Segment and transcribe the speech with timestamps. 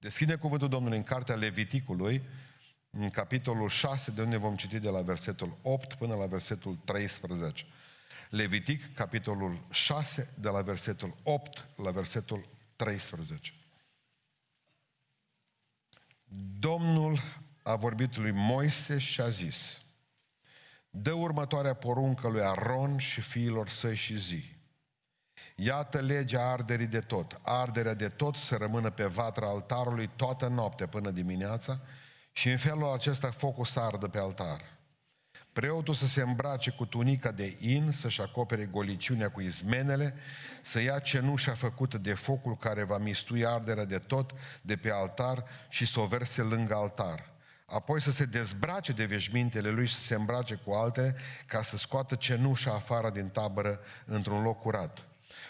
[0.00, 2.22] Deschide cuvântul Domnului în cartea Leviticului,
[2.90, 7.64] în capitolul 6, de unde vom citi de la versetul 8 până la versetul 13.
[8.30, 13.52] Levitic, capitolul 6, de la versetul 8 la versetul 13.
[16.58, 17.18] Domnul
[17.62, 19.82] a vorbit lui Moise și a zis,
[20.90, 24.57] dă următoarea poruncă lui Aron și fiilor săi și zi.
[25.60, 27.40] Iată legea arderii de tot.
[27.42, 31.80] Arderea de tot să rămână pe vatra altarului toată noaptea până dimineața
[32.32, 34.60] și în felul acesta focul să ardă pe altar.
[35.52, 40.14] Preotul să se îmbrace cu tunica de in, să-și acopere goliciunea cu izmenele,
[40.62, 44.30] să ia cenușa făcută de focul care va mistui arderea de tot
[44.62, 47.36] de pe altar și să o verse lângă altar
[47.70, 51.76] apoi să se dezbrace de veșmintele lui și să se îmbrace cu alte, ca să
[51.76, 55.07] scoată cenușa afară din tabără într-un loc curat.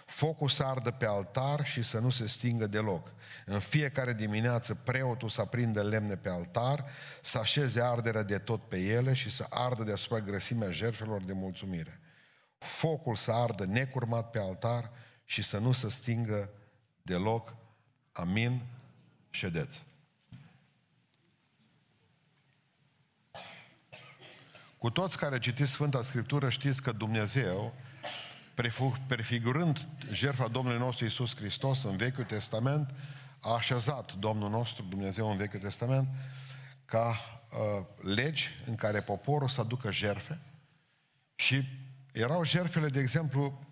[0.08, 3.12] Focul să ardă pe altar și să nu se stingă deloc.
[3.46, 6.84] În fiecare dimineață preotul să aprindă lemne pe altar,
[7.22, 12.00] să așeze arderea de tot pe ele și să ardă deasupra grăsimea jertfelor de mulțumire.
[12.58, 14.90] Focul să ardă necurmat pe altar
[15.24, 16.50] și să nu se stingă
[17.02, 17.54] deloc.
[18.12, 18.62] Amin.
[19.30, 19.84] Ședeți.
[24.78, 27.74] Cu toți care citiți Sfânta Scriptură știți că Dumnezeu,
[29.06, 32.94] prefigurând jertfa Domnului nostru Isus Hristos în Vechiul Testament,
[33.40, 36.08] a așezat Domnul nostru Dumnezeu în Vechiul Testament
[36.84, 40.40] ca uh, legi în care poporul să aducă jerfe
[41.34, 41.62] și
[42.12, 43.66] erau jerfele, de exemplu,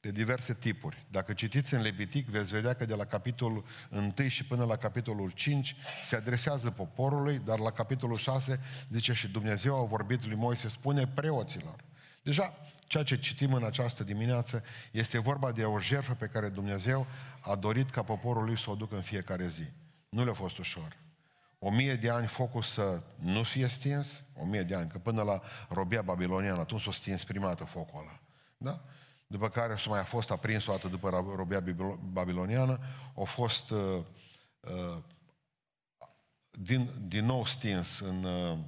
[0.00, 1.06] de diverse tipuri.
[1.10, 5.30] Dacă citiți în Levitic, veți vedea că de la capitolul 1 și până la capitolul
[5.30, 8.60] 5 se adresează poporului, dar la capitolul 6
[8.90, 11.89] zice și Dumnezeu a vorbit lui Moise, spune preoților.
[12.22, 12.54] Deja,
[12.86, 17.06] ceea ce citim în această dimineață este vorba de o jertfă pe care Dumnezeu
[17.40, 19.64] a dorit ca poporul lui să o ducă în fiecare zi.
[20.08, 20.96] Nu le-a fost ușor.
[21.58, 25.22] O mie de ani focul să nu fie stins, o mie de ani, că până
[25.22, 28.20] la robia babiloniană, atunci s-a stins prima dată focul ăla.
[28.56, 28.80] Da?
[29.30, 31.62] după care și mai a fost aprins o dată după robia
[32.12, 32.78] babiloniană,
[33.16, 34.02] a fost uh,
[34.60, 34.96] uh,
[36.50, 38.58] din, din nou stins în uh,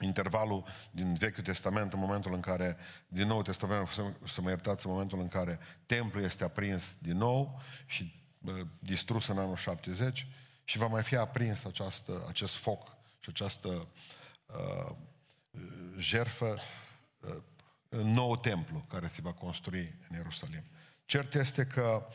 [0.00, 2.76] intervalul din Vechiul Testament, în momentul în care,
[3.08, 7.16] din Nou Testament, să, să mă iertați, în momentul în care templul este aprins din
[7.16, 10.26] nou și uh, distrus în anul 70
[10.64, 13.88] și va mai fi aprins această, acest foc și această
[14.46, 14.94] uh,
[15.98, 16.56] jerfă
[17.20, 17.36] uh,
[17.88, 20.64] nou templu care se va construi în Ierusalim.
[21.04, 22.08] Cert este că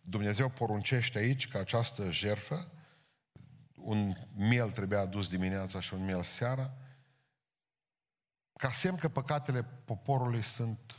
[0.00, 2.70] Dumnezeu poruncește aici că această jerfă,
[3.74, 6.74] un miel trebuia adus dimineața și un miel seara,
[8.56, 10.96] ca semn că păcatele poporului sunt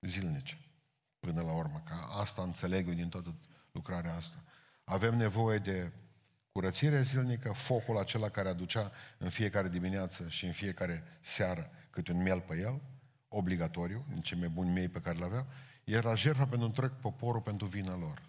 [0.00, 0.58] zilnice,
[1.20, 1.82] până la urmă.
[1.88, 3.34] Ca asta înțeleg eu din toată
[3.72, 4.36] lucrarea asta.
[4.84, 5.92] Avem nevoie de
[6.52, 12.22] curățire zilnică, focul acela care aducea în fiecare dimineață și în fiecare seară câte un
[12.22, 12.80] miel pe el,
[13.28, 15.46] obligatoriu, în cei mai buni mei pe care le aveau,
[15.84, 18.22] era jertfa pentru întreg poporul pentru vina lor.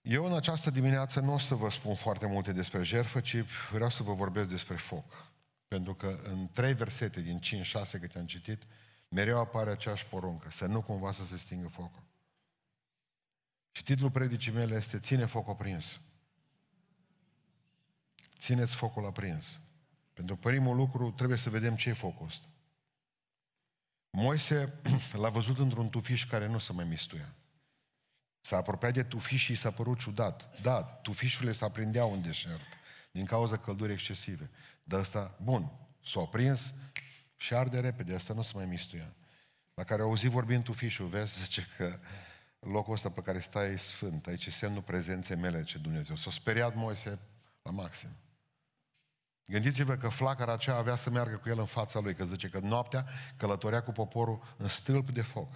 [0.00, 3.36] Eu în această dimineață nu o să vă spun foarte multe despre jertfă, ci
[3.70, 5.31] vreau să vă vorbesc despre foc.
[5.72, 8.62] Pentru că în trei versete din 5-6 câte am citit,
[9.08, 12.02] mereu apare aceeași poruncă, să nu cumva să se stingă focul.
[13.70, 16.00] Și titlul predicii mele este Ține focul aprins.
[18.38, 19.60] Țineți focul aprins.
[20.12, 22.46] Pentru primul lucru trebuie să vedem ce e focul ăsta.
[24.10, 24.72] Moise
[25.22, 27.34] l-a văzut într-un tufiș care nu se mai mistuia.
[28.40, 30.60] S-a apropiat de tufiș și i s-a părut ciudat.
[30.60, 32.80] Da, tufișurile se aprindeau în deșert
[33.12, 34.50] din cauza căldurii excesive.
[34.82, 35.72] Dar ăsta, bun,
[36.04, 36.74] s-a aprins
[37.36, 39.14] și arde repede, asta nu se mai mistuia.
[39.74, 41.98] La care auzi vorbind tufișul, vezi, zice că
[42.58, 46.16] locul ăsta pe care stai e sfânt, aici e semnul prezenței mele, ce Dumnezeu.
[46.16, 47.18] S-a speriat Moise
[47.62, 48.08] la maxim.
[49.44, 52.58] Gândiți-vă că flacăra aceea avea să meargă cu el în fața lui, că zice că
[52.58, 53.06] noaptea
[53.36, 55.54] călătorea cu poporul în stâlp de foc.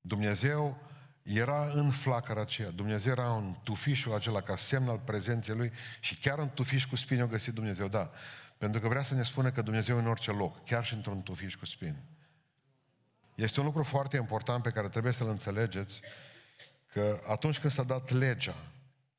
[0.00, 0.78] Dumnezeu
[1.26, 6.16] era în flacăra aceea, Dumnezeu era în tufișul acela ca semn al prezenței Lui și
[6.16, 8.10] chiar în tufiș cu spini o găsit Dumnezeu, da.
[8.58, 11.22] Pentru că vrea să ne spună că Dumnezeu e în orice loc, chiar și într-un
[11.22, 12.02] tufiș cu spini.
[13.34, 16.00] Este un lucru foarte important pe care trebuie să-l înțelegeți,
[16.92, 18.56] că atunci când s-a dat legea,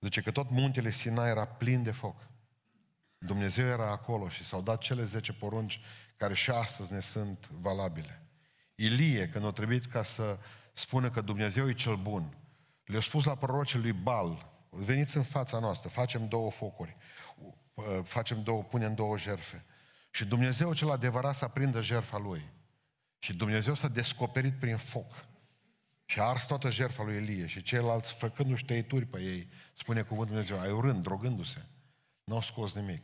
[0.01, 2.27] zice că tot muntele Sinai era plin de foc.
[3.17, 5.81] Dumnezeu era acolo și s-au dat cele 10 porunci
[6.17, 8.21] care și astăzi ne sunt valabile.
[8.75, 10.37] Ilie, când a trebuit ca să
[10.77, 12.37] spună că Dumnezeu e cel bun,
[12.85, 16.97] le-a spus la prorocii lui Bal, veniți în fața noastră, facem două focuri,
[18.03, 19.65] facem două, punem două jerfe.
[20.11, 22.49] Și Dumnezeu cel adevărat să aprindă jerfa lui.
[23.19, 25.25] Și Dumnezeu s-a descoperit prin foc.
[26.05, 30.35] Și a ars toată jertfa lui Elie și ceilalți făcându-și tăituri pe ei, spune cuvântul
[30.35, 31.65] Dumnezeu, ai urând, drogându-se.
[32.23, 33.03] N-au scos nimic.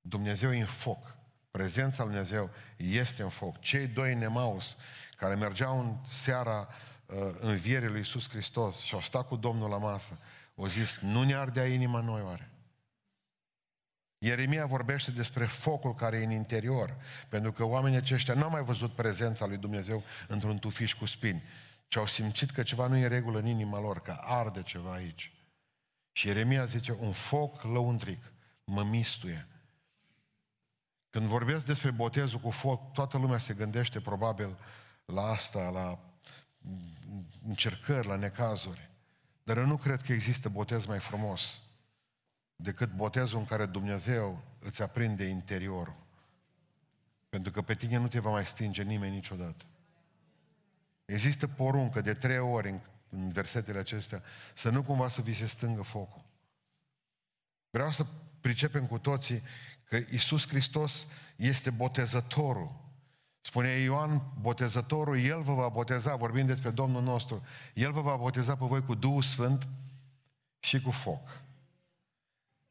[0.00, 1.16] Dumnezeu e în foc.
[1.50, 3.60] Prezența lui Dumnezeu este în foc.
[3.60, 4.76] Cei doi nemaus
[5.18, 6.68] care mergeau în seara
[7.06, 10.18] uh, învierii lui Iisus Hristos și au stat cu Domnul la masă,
[10.56, 12.50] au zis, nu ne ardea inima noi oare?
[14.18, 16.96] Ieremia vorbește despre focul care e în interior,
[17.28, 21.42] pentru că oamenii aceștia n-au mai văzut prezența lui Dumnezeu într-un tufiș cu spini,
[21.88, 25.32] ci au simțit că ceva nu e regulă în inima lor, că arde ceva aici.
[26.12, 28.32] Și Ieremia zice, un foc lăuntric
[28.64, 29.46] mă mistuie.
[31.10, 34.58] Când vorbesc despre botezul cu foc, toată lumea se gândește probabil
[35.12, 35.98] la asta, la
[37.46, 38.90] încercări, la necazuri.
[39.44, 41.60] Dar eu nu cred că există botez mai frumos
[42.56, 45.96] decât botezul în care Dumnezeu îți aprinde interiorul.
[47.28, 49.64] Pentru că pe tine nu te va mai stinge nimeni niciodată.
[51.04, 54.22] Există poruncă de trei ori în, în versetele acestea
[54.54, 56.24] să nu cumva să vi se stângă focul.
[57.70, 58.06] Vreau să
[58.40, 59.42] pricepem cu toții
[59.84, 61.06] că Isus Hristos
[61.36, 62.86] este botezătorul.
[63.40, 67.42] Spune Ioan, botezătorul, El vă va boteza, vorbind despre Domnul nostru,
[67.74, 69.68] El vă va boteza pe voi cu Duhul Sfânt
[70.58, 71.40] și cu foc.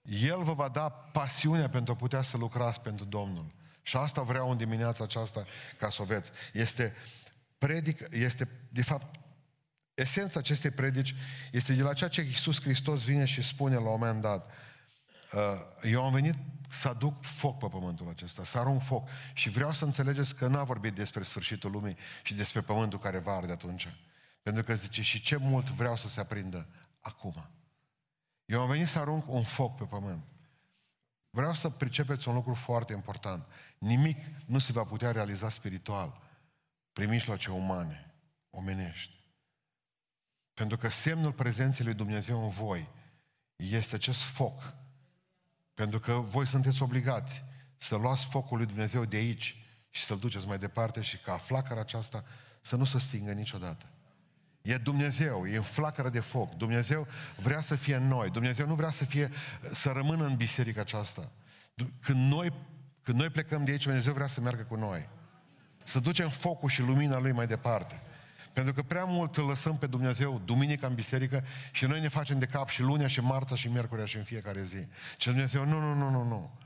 [0.02, 3.54] El vă va da pasiunea pentru a putea să lucrați pentru Domnul.
[3.81, 5.44] Și asta vreau în dimineața aceasta
[5.78, 6.31] ca să o veți.
[6.54, 6.94] Este
[7.58, 9.19] predic, este de fapt
[9.94, 11.16] esența acestei predici
[11.52, 14.52] este de la ceea ce Iisus Hristos vine și spune la un moment dat.
[15.34, 15.42] Uh,
[15.84, 16.36] eu am venit
[16.70, 19.10] să aduc foc pe pământul acesta, să arunc foc.
[19.34, 23.18] Și vreau să înțelegeți că nu a vorbit despre sfârșitul lumii și despre pământul care
[23.18, 23.88] va arde atunci.
[24.42, 26.68] Pentru că zice, și ce mult vreau să se aprindă
[27.00, 27.50] acum.
[28.46, 30.26] Eu am venit să arunc un foc pe pământ.
[31.30, 33.48] Vreau să pricepeți un lucru foarte important.
[33.78, 36.22] Nimic nu se va putea realiza spiritual
[36.94, 38.14] prin mijloace umane,
[38.50, 39.26] omenești.
[40.54, 42.90] Pentru că semnul prezenței lui Dumnezeu în voi
[43.56, 44.74] este acest foc.
[45.78, 47.44] Pentru că voi sunteți obligați
[47.78, 49.56] să luați focul lui Dumnezeu de aici
[49.90, 52.24] și să-l duceți mai departe și ca flacăra aceasta
[52.62, 53.86] să nu se stingă niciodată.
[54.62, 56.54] E Dumnezeu, e în flacără de foc.
[56.54, 58.30] Dumnezeu vrea să fie în noi.
[58.30, 59.30] Dumnezeu nu vrea să fie,
[59.72, 61.32] să rămână în biserica aceasta.
[62.00, 62.54] Când noi,
[63.02, 65.10] când noi plecăm de aici, Dumnezeu vrea să meargă cu noi.
[65.84, 68.02] Să ducem focul și lumina Lui mai departe.
[68.57, 72.39] Pentru că prea mult îl lăsăm pe Dumnezeu duminica în biserică și noi ne facem
[72.39, 74.88] de cap și lunea și marța și miercurea și în fiecare zi.
[75.18, 76.59] Și Dumnezeu, nu, nu, nu, nu, nu.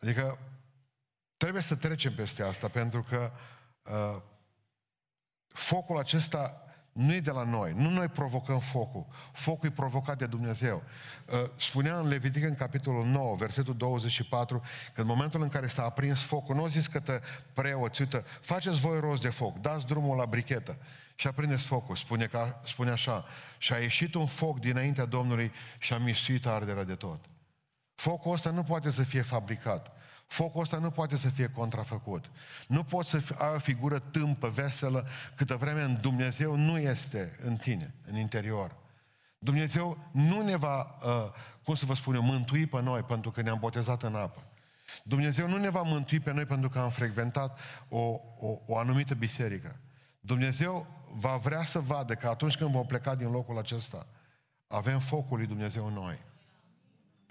[0.00, 0.38] Adică
[1.36, 3.32] trebuie să trecem peste asta pentru că
[3.82, 4.22] uh,
[5.46, 7.72] focul acesta nu e de la noi.
[7.76, 9.06] Nu noi provocăm focul.
[9.32, 10.82] Focul e provocat de Dumnezeu.
[11.32, 14.62] Uh, spunea în Levitic în capitolul 9, versetul 24,
[14.94, 17.20] că în momentul în care s-a aprins focul, nu au zis că
[17.52, 20.76] preoți, uite, faceți voi rost de foc, dați drumul la brichetă
[21.14, 21.96] și aprindeți focul.
[21.96, 23.24] Spune, ca, spune așa,
[23.58, 27.24] și a ieșit un foc dinaintea Domnului și a misuit arderea de tot.
[27.94, 29.92] Focul ăsta nu poate să fie fabricat.
[30.30, 32.30] Focul ăsta nu poate să fie contrafăcut.
[32.68, 37.56] Nu poți să ai o figură tâmpă, veselă, câtă vreme în Dumnezeu nu este în
[37.56, 38.76] tine, în interior.
[39.38, 41.32] Dumnezeu nu ne va, uh,
[41.64, 44.42] cum să vă spun eu, mântui pe noi pentru că ne-am botezat în apă.
[45.02, 47.98] Dumnezeu nu ne va mântui pe noi pentru că am frecventat o,
[48.38, 49.76] o, o anumită biserică.
[50.20, 54.06] Dumnezeu va vrea să vadă că atunci când vom pleca din locul acesta,
[54.66, 56.18] avem focul lui Dumnezeu în noi.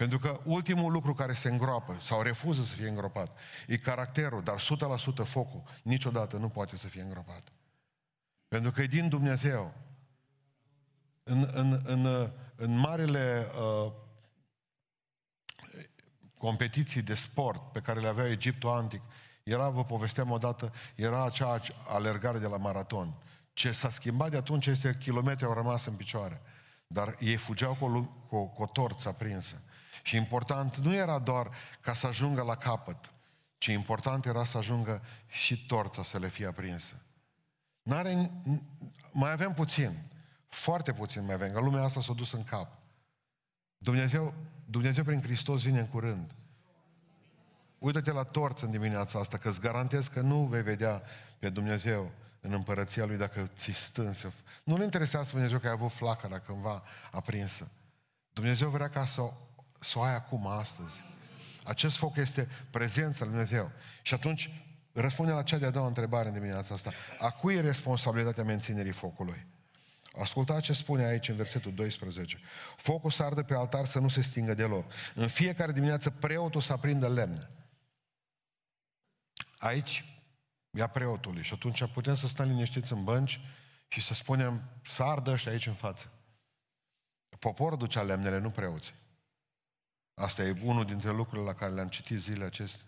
[0.00, 4.60] Pentru că ultimul lucru care se îngroapă sau refuză să fie îngropat e caracterul, dar
[4.60, 7.52] 100% focul niciodată nu poate să fie îngropat.
[8.48, 9.74] Pentru că e din Dumnezeu.
[11.22, 13.92] În, în, în, în marile uh,
[16.38, 19.02] competiții de sport pe care le avea Egiptul antic,
[19.42, 23.14] era, vă povesteam odată, era acea alergare de la maraton.
[23.52, 26.42] Ce s-a schimbat de atunci este că kilometri au rămas în picioare.
[26.86, 29.62] Dar ei fugeau cu o, cu, cu o torță aprinsă.
[30.02, 33.12] Și important nu era doar ca să ajungă la capăt,
[33.58, 36.94] ci important era să ajungă și torța să le fie aprinsă.
[37.82, 38.30] N-are,
[39.12, 40.02] mai avem puțin,
[40.48, 42.78] foarte puțin mai avem, că lumea asta s-a dus în cap.
[43.78, 46.34] Dumnezeu, Dumnezeu prin Hristos vine în curând.
[47.78, 51.02] Uită-te la torță în dimineața asta, că îți garantez că nu vei vedea
[51.38, 54.32] pe Dumnezeu în împărăția Lui dacă ți stânsă.
[54.64, 57.70] Nu-L interesează Dumnezeu că ai avut flacăra cândva aprinsă.
[58.32, 59.32] Dumnezeu vrea ca să
[59.80, 61.04] să o ai acum, astăzi.
[61.64, 63.70] Acest foc este prezența lui Dumnezeu.
[64.02, 64.50] Și atunci
[64.92, 66.92] răspunde la cea de-a doua întrebare în dimineața asta.
[67.18, 69.46] A cui e responsabilitatea menținerii focului?
[70.20, 72.40] Ascultați ce spune aici în versetul 12.
[72.76, 74.92] Focul să ardă pe altar să nu se stingă deloc.
[75.14, 77.50] În fiecare dimineață preotul să aprindă lemne.
[79.58, 80.04] Aici
[80.70, 83.40] ia preotului și atunci putem să stăm liniștiți în bănci
[83.88, 86.12] și să spunem, să ardă ăștia aici în față.
[87.38, 88.94] Poporul ducea lemnele, nu preoții.
[90.20, 92.86] Asta e unul dintre lucrurile la care le-am citit zilele acestea.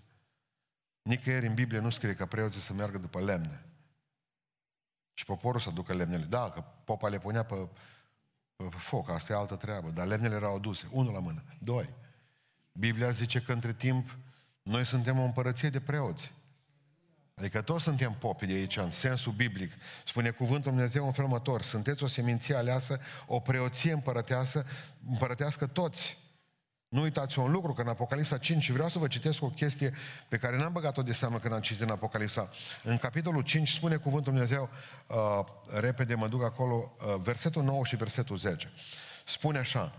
[1.03, 3.65] Nicăieri în Biblie nu scrie că preoții să meargă după lemne.
[5.15, 6.25] Și poporul să ducă lemnele.
[6.25, 7.69] Da, că popa le punea pe,
[8.57, 11.43] pe foc, asta e altă treabă, dar lemnele erau aduse, unul la mână.
[11.59, 11.91] Doi,
[12.73, 14.17] Biblia zice că între timp
[14.63, 16.33] noi suntem o împărăție de preoți.
[17.35, 19.73] Adică toți suntem popi de aici, în sensul biblic.
[20.05, 21.63] Spune cuvântul Dumnezeu în felul următor.
[21.63, 24.67] Sunteți o seminție aleasă, o preoție împărăteasă,
[25.09, 26.22] împărătească toți.
[26.93, 29.95] Nu uitați un lucru, că în Apocalipsa 5, și vreau să vă citesc o chestie
[30.29, 32.49] pe care n-am băgat-o de seamă când am citit în Apocalipsa.
[32.83, 34.69] În capitolul 5 spune cuvântul Dumnezeu,
[35.07, 35.17] uh,
[35.81, 38.73] repede mă duc acolo, uh, versetul 9 și versetul 10.
[39.25, 39.95] Spune așa,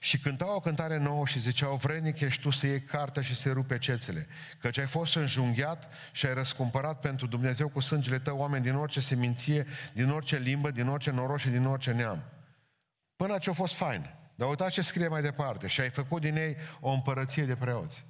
[0.00, 3.52] și cântau o cântare nouă și ziceau, vrednic ești tu să iei cartea și să
[3.52, 4.26] rupe cețele,
[4.58, 9.00] căci ai fost înjunghiat și ai răscumpărat pentru Dumnezeu cu sângele tău oameni din orice
[9.00, 12.24] seminție, din orice limbă, din orice noroc și din orice neam.
[13.16, 14.18] Până ce a fost fain.
[14.40, 15.66] Dar uitați ce scrie mai departe.
[15.66, 18.04] Și ai făcut din ei o împărăție de preoți.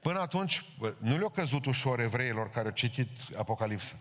[0.00, 0.64] Până atunci,
[0.98, 3.94] nu le-a căzut ușor evreilor care au citit Apocalipsa.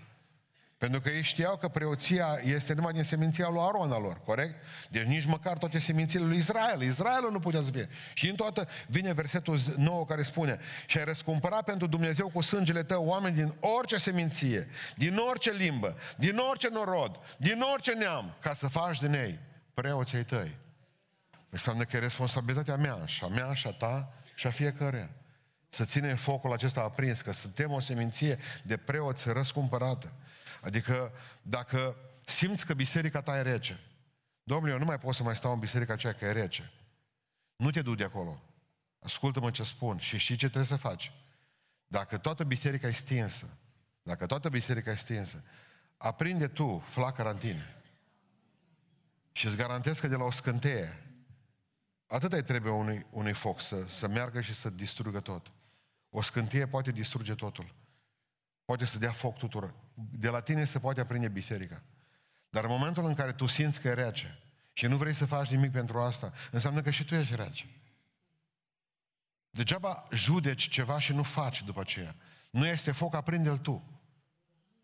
[0.78, 4.64] Pentru că ei știau că preoția este numai din seminția lui Aron al lor, corect?
[4.90, 6.82] Deci nici măcar toate semințiile lui Israel.
[6.82, 7.90] Israelul nu putea să fie.
[8.14, 12.84] Și în toată vine versetul nou care spune și ai răscumpărat pentru Dumnezeu cu sângele
[12.84, 18.54] tău oameni din orice seminție, din orice limbă, din orice norod, din orice neam, ca
[18.54, 19.40] să faci din ei
[19.74, 20.60] preoții tăi.
[21.52, 25.10] Înseamnă că e responsabilitatea mea și a mea și a ta și a fiecăruia.
[25.70, 30.14] Să ținem focul acesta aprins, că suntem o seminție de preoți răscumpărată.
[30.62, 33.80] Adică dacă simți că biserica ta e rece,
[34.44, 36.72] Domnule, eu nu mai pot să mai stau în biserica aceea că e rece.
[37.56, 38.42] Nu te du de acolo.
[39.00, 41.12] Ascultă-mă ce spun și știi ce trebuie să faci.
[41.88, 43.58] Dacă toată biserica e stinsă,
[44.04, 45.44] dacă toată biserica e stinsă,
[45.98, 47.76] aprinde tu flacăra în tine.
[49.32, 51.11] Și îți garantez că de la o scânteie,
[52.12, 55.52] atât îi trebuie unui, unui foc să, să meargă și să distrugă tot.
[56.10, 57.74] O scânteie poate distruge totul.
[58.66, 59.74] Poate să dea foc tuturor.
[59.94, 61.82] De la tine se poate aprinde biserica.
[62.50, 64.40] Dar în momentul în care tu simți că e rece
[64.74, 67.66] și nu vrei să faci nimic pentru asta, înseamnă că și tu ești rece.
[69.50, 72.16] Degeaba judeci ceva și nu faci după aceea.
[72.50, 73.84] Nu este foc, aprinde-l tu.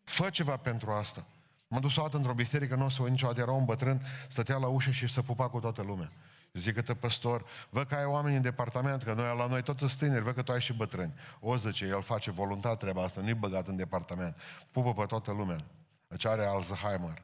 [0.03, 1.27] Fă ceva pentru asta.
[1.67, 4.57] M-am dus o dată într-o biserică, nu o să o niciodată, era un bătrân, stătea
[4.57, 6.11] la ușă și se pupa cu toată lumea.
[6.57, 9.91] Zic că păstor, văd că ai oameni în departament, că noi la noi toți sunt
[9.91, 11.13] tineri, văd că tu ai și bătrâni.
[11.39, 14.37] O zice, el face voluntar treaba asta, nu-i băgat în departament.
[14.71, 15.65] Pupă pe toată lumea.
[16.07, 17.21] Deci are Alzheimer.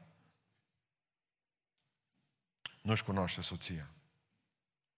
[2.82, 3.90] Nu-și cunoaște soția.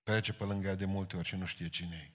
[0.03, 2.11] Trece pe lângă ea de multe ori și nu știe cine e.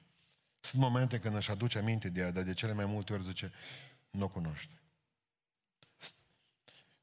[0.60, 3.52] Sunt momente când își aduce aminte de ea, dar de cele mai multe ori zice,
[4.10, 4.82] nu o cunoaște.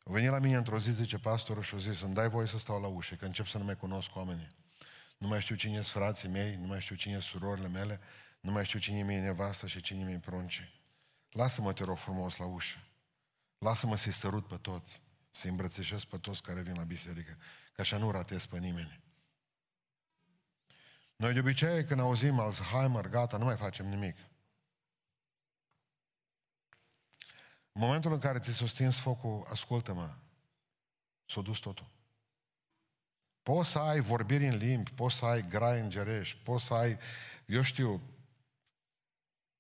[0.04, 2.58] A venit la mine într-o zi, zice pastorul, și a zis, îmi dai voie să
[2.58, 4.56] stau la ușă, că încep să nu mai cunosc oamenii.
[5.18, 8.00] Nu mai știu cine sunt frații mei, nu mai știu cine sunt surorile mele,
[8.40, 10.72] nu mai știu cine mi-e nevasta și cine mi-e prunce.
[11.28, 12.78] Lasă-mă, te rog frumos, la ușă.
[13.58, 17.38] Lasă-mă să-i sărut pe toți, să-i îmbrățișez pe toți care vin la biserică,
[17.72, 19.00] că așa nu ratez pe nimeni.
[21.16, 24.16] Noi de obicei, când auzim Alzheimer, gata, nu mai facem nimic.
[27.72, 30.14] În momentul în care ți s-a stins focul, ascultă-mă,
[31.24, 31.97] s-a dus totul.
[33.48, 36.98] Poți să ai vorbiri în limbi, poți să ai grai îngerești, poți să ai,
[37.46, 38.02] eu știu,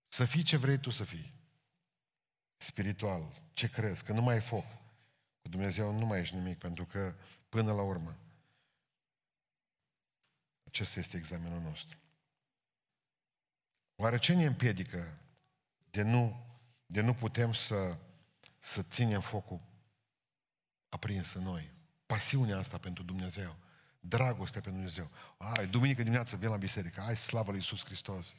[0.08, 1.32] să fii ce vrei tu să fii.
[2.56, 3.32] Spiritual.
[3.52, 4.04] Ce crezi?
[4.04, 4.64] Că nu mai e foc.
[5.42, 7.14] Cu Dumnezeu nu mai ești nimic, pentru că
[7.48, 8.16] până la urmă
[10.64, 11.98] acesta este examenul nostru.
[13.96, 15.18] Oare ce ne împiedică
[15.90, 16.46] de nu,
[16.86, 17.96] de nu putem să,
[18.60, 19.60] să ținem focul
[20.88, 21.70] aprins în noi?
[22.06, 23.66] Pasiunea asta pentru Dumnezeu.
[24.08, 25.10] Dragoste pentru Dumnezeu.
[25.36, 27.00] Ai, duminică dimineață vin la biserică.
[27.00, 28.34] Ai, slavă lui Iisus Hristos.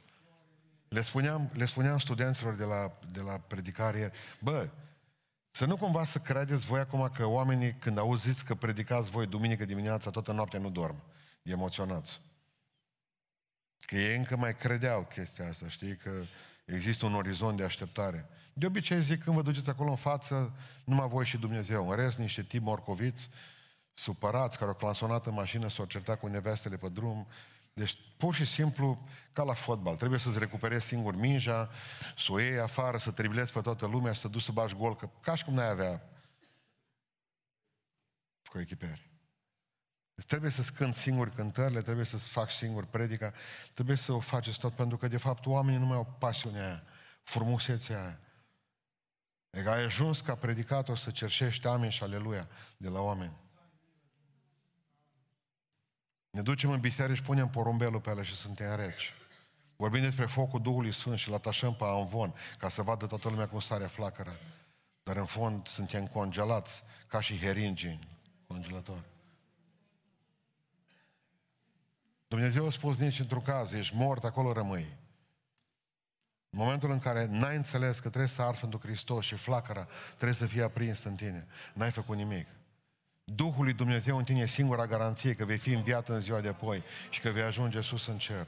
[0.88, 4.70] Le spuneam, le spuneam studenților de la, de la predicare, bă,
[5.52, 9.66] să nu cumva să credeți voi acum că oamenii, când auziți că predicați voi duminică
[9.66, 11.04] dimineața, toată noaptea nu dorm.
[11.42, 12.22] Emoționați.
[13.80, 15.96] Că ei încă mai credeau chestia asta, știi?
[15.96, 16.12] Că
[16.66, 18.30] există un orizont de așteptare.
[18.54, 21.90] De obicei zic, când vă duceți acolo în față, numai voi și Dumnezeu.
[21.90, 23.30] În rest, niște tip morcoviți,
[24.00, 27.28] supărați, care au clansonat în mașină, s-au certat cu nevestele pe drum.
[27.74, 29.96] Deci, pur și simplu, ca la fotbal.
[29.96, 31.70] Trebuie să-ți recuperezi singur mingea,
[32.18, 34.96] să o iei afară, să tribilezi pe toată lumea, să te duci să bagi gol,
[34.96, 36.10] că, ca și cum n-ai avea
[38.44, 39.10] cu echiperi.
[40.16, 43.34] Deci trebuie să-ți cânt singur cântările, trebuie să-ți faci singur predica,
[43.74, 46.84] trebuie să o faceți tot, pentru că, de fapt, oamenii nu mai au pasiunea aia,
[47.24, 48.20] frumusețea aia.
[49.50, 53.49] E că ai ajuns ca predicator să cerșești amin și aleluia de la oameni.
[56.30, 59.14] Ne ducem în biserică și punem porumbelul pe ele și suntem reci.
[59.76, 63.48] Vorbim despre focul Duhului Sfânt și îl atașăm pe amvon ca să vadă toată lumea
[63.48, 64.32] cum sare flacăra.
[65.04, 68.00] Dar în fond suntem congelați ca și heringi în
[68.48, 69.04] congelator.
[72.28, 74.98] Dumnezeu a spus nici într-un caz, ești mort, acolo rămâi.
[76.50, 80.34] În momentul în care n-ai înțeles că trebuie să arzi pentru Hristos și flacăra trebuie
[80.34, 82.48] să fie aprinsă în tine, n-ai făcut nimic.
[83.36, 86.48] Duhul lui Dumnezeu în tine e singura garanție că vei fi înviat în ziua de
[86.48, 88.48] apoi și că vei ajunge sus în cer.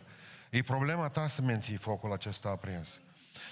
[0.49, 2.99] E problema ta să menții focul acesta aprins.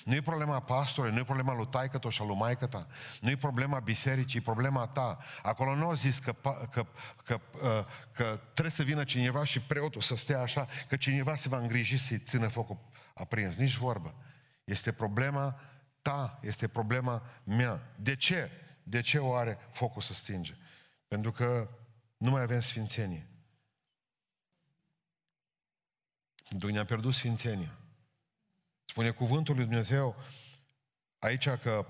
[0.04, 2.88] Nu e problema pastorului, nu e problema lui taică și a lui maică ta,
[3.22, 5.18] nu e problema bisericii, e problema ta.
[5.42, 6.86] Acolo nu au zis că, că, că,
[7.24, 11.50] că, uh, că trebuie să vină cineva și preotul să stea așa, că cineva se
[11.50, 12.78] va îngriji să-i țină focul
[13.14, 13.56] aprins.
[13.56, 14.14] Nici vorbă.
[14.64, 15.60] Este problema
[16.02, 17.94] ta, este problema mea.
[17.96, 18.52] De ce?
[18.84, 20.54] De ce o are focul să stinge?
[21.10, 21.68] Pentru că
[22.18, 23.28] nu mai avem sfințenie.
[26.50, 27.78] Noi ne-am pierdut sfințenia.
[28.86, 30.16] Spune cuvântul lui Dumnezeu
[31.20, 31.86] aici că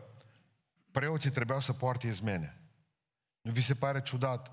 [0.91, 2.61] preoții trebuiau să poarte izmene.
[3.41, 4.51] Nu vi se pare ciudat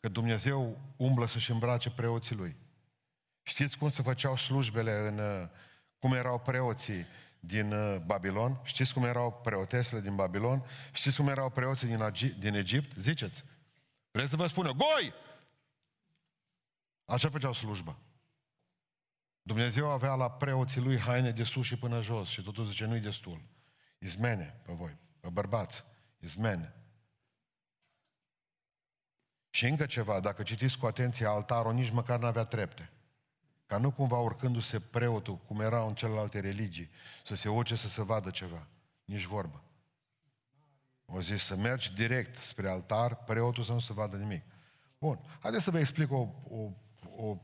[0.00, 2.56] că Dumnezeu umblă să-și îmbrace preoții lui?
[3.42, 5.48] Știți cum se făceau slujbele în...
[5.98, 7.06] cum erau preoții
[7.40, 8.60] din uh, Babilon?
[8.64, 10.64] Știți cum erau preotesele din Babilon?
[10.92, 12.96] Știți cum erau preoții din, Agi- din Egipt?
[12.96, 13.44] Ziceți!
[14.10, 15.14] Vreți să vă spună, goi!
[17.04, 17.98] Așa făceau slujba.
[19.42, 23.00] Dumnezeu avea la preoții lui haine de sus și până jos și totul zice, nu-i
[23.00, 23.42] destul.
[23.98, 25.84] Izmene pe voi, pe bărbați,
[26.18, 26.74] izmene.
[29.50, 32.90] Și încă ceva, dacă citiți cu atenție altarul, nici măcar n-avea trepte.
[33.66, 36.90] Ca nu cumva urcându-se preotul, cum erau în celelalte religii,
[37.24, 38.66] să se urce să se vadă ceva.
[39.04, 39.62] Nici vorbă.
[41.12, 44.42] O zis să mergi direct spre altar, preotul să nu se vadă nimic.
[44.98, 46.70] Bun, haideți să vă explic o, o,
[47.16, 47.36] o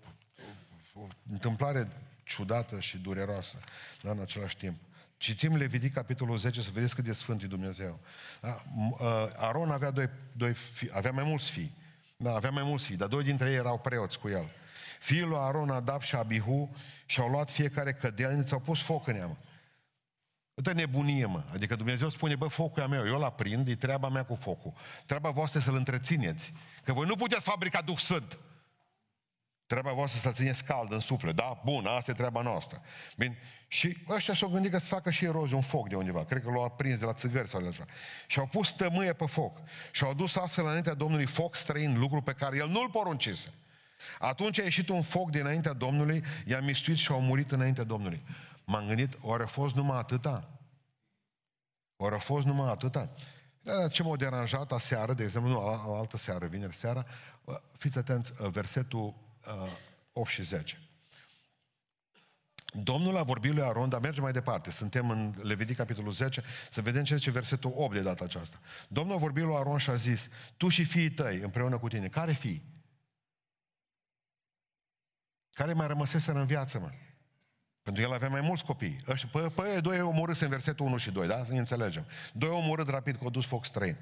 [0.94, 1.88] o întâmplare
[2.25, 3.59] ciudată și dureroasă,
[4.02, 4.76] dar în același timp.
[5.17, 8.00] Citim Levitic, capitolul 10, să vedeți cât de sfânt e Dumnezeu.
[8.41, 8.62] Da?
[9.00, 11.75] Ă, Aron avea, doi, doi fi, avea mai mulți fii.
[12.17, 14.50] Da, avea mai mulți fii, dar doi dintre ei erau preoți cu el.
[15.00, 19.26] Fiul lui Aron, Adab și Abihu, și-au luat fiecare cădelniță, au pus foc în ea,
[19.26, 19.36] mă.
[20.54, 21.45] Uite nebunie, mă.
[21.52, 24.73] Adică Dumnezeu spune, bă, focul e meu, eu l aprind, e treaba mea cu focul.
[25.06, 26.52] Treaba voastră să-l întrețineți.
[26.84, 28.38] Că voi nu puteți fabrica Duh Sfânt.
[29.67, 31.60] Treaba voastră să țineți cald în suflet, da?
[31.64, 32.82] Bun, asta e treaba noastră.
[33.17, 33.38] Bine.
[33.69, 36.25] Și ăștia s-au gândit că să facă și erozie, un foc de undeva.
[36.25, 37.84] Cred că l-au aprins de la țigări sau de așa.
[38.26, 39.58] Și au pus tămâie pe foc.
[39.93, 43.49] Și au dus astfel înaintea Domnului foc străin, lucru pe care el nu-l poruncise.
[44.19, 48.23] Atunci a ieșit un foc dinaintea Domnului, i-a mistuit și au murit înaintea Domnului.
[48.65, 50.59] M-am gândit, ori a fost numai atâta?
[51.97, 53.11] Ori a fost numai atâta?
[53.61, 57.07] Da, ce m-a deranjat aseară, de exemplu, nu, altă seară, vineri seara,
[57.79, 59.15] fiți atenți, versetul
[59.65, 59.71] uh,
[60.13, 60.79] 8 și 10.
[62.83, 64.71] Domnul a vorbit lui Aron, dar mergem mai departe.
[64.71, 68.59] Suntem în Levitic, capitolul 10, să vedem ce zice versetul 8 de data aceasta.
[68.89, 72.09] Domnul a vorbit lui Aron și a zis, tu și fiii tăi împreună cu tine.
[72.09, 72.63] Care fii?
[75.50, 76.91] Care mai rămăseseră în viață, mă?
[77.84, 78.97] Pentru că el avea mai mulți copii.
[79.32, 81.44] Păi, păi doi omorâți în versetul 1 și 2, da?
[81.44, 82.06] Să ne înțelegem.
[82.32, 83.97] Doi omorât rapid că au dus foc străin.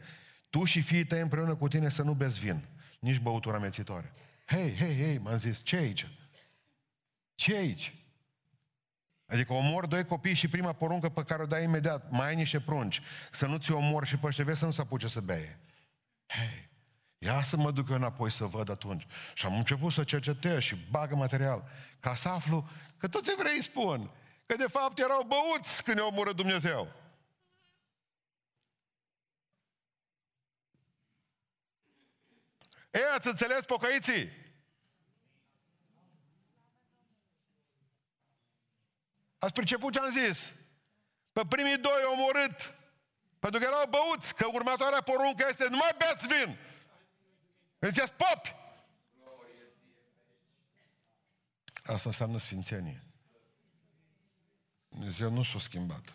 [0.51, 2.65] Tu și fiii tăi împreună cu tine să nu beți vin,
[3.01, 4.13] nici băutură amețitoare.
[4.45, 6.09] Hei, hei, hei, m-am zis, ce aici?
[7.35, 7.95] Ce aici?
[9.27, 12.61] Adică omor doi copii și prima poruncă pe care o dai imediat, mai ai niște
[12.61, 15.59] prunci, să nu ți omor și pe ăștia vezi să nu se apuce să beie.
[16.27, 16.71] Hei,
[17.25, 19.07] ia să mă duc eu înapoi să văd atunci.
[19.35, 21.65] Și am început să cercetez și bagă material,
[22.01, 24.11] ca să aflu că toți evrei spun
[24.47, 26.93] că de fapt erau băuți când ne omoră Dumnezeu.
[32.91, 34.31] Ei, ați înțeles, pocăiții?
[39.39, 40.53] Ați priceput ce am zis?
[41.33, 42.75] Pe primii doi au omorât
[43.43, 46.59] pentru că erau băuți, că următoarea poruncă este nu mai beți vin.
[47.87, 48.55] Ziceți popi!
[51.85, 53.05] Asta înseamnă sfințenie.
[54.89, 56.13] Dumnezeu nu s-a schimbat.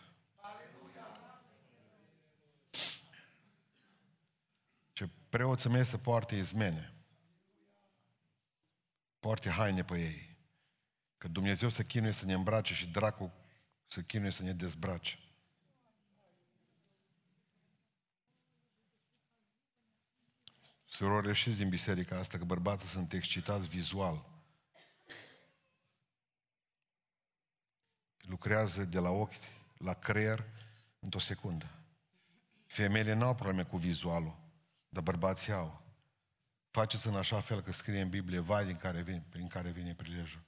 [4.93, 6.93] Ce preoții mei să poarte izmene.
[9.19, 10.37] Poarte haine pe ei.
[11.17, 13.33] Că Dumnezeu să chinuie să ne îmbrace și dracu
[13.87, 15.19] să chinuie să ne dezbrace.
[20.97, 24.25] Surori, ieșiți din biserica asta că bărbații sunt excitați vizual.
[28.17, 29.33] Lucrează de la ochi
[29.77, 30.45] la creier
[30.99, 31.69] într-o secundă.
[32.65, 34.39] Femeile nu au probleme cu vizualul,
[34.89, 35.81] dar bărbații au.
[36.71, 39.93] Faceți în așa fel că scrie în Biblie vai din care vine, prin care vine
[39.93, 40.41] prilejul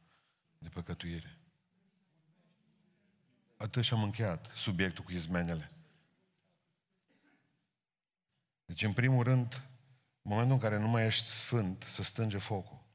[0.57, 1.37] de păcătuire.
[3.57, 5.71] Atât și am încheiat subiectul cu izmenele.
[8.65, 9.68] Deci, în primul rând,
[10.21, 12.87] în momentul în care nu mai ești sfânt, să stânge focul.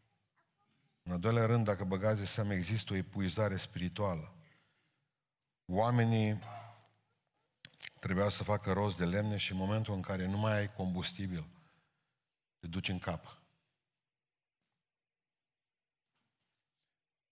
[1.02, 4.34] În al doilea rând, dacă băgați de seama, există o epuizare spirituală.
[5.66, 6.42] Oamenii
[8.00, 11.46] trebuiau să facă rost de lemne și în momentul în care nu mai ai combustibil,
[12.58, 13.42] te duci în cap.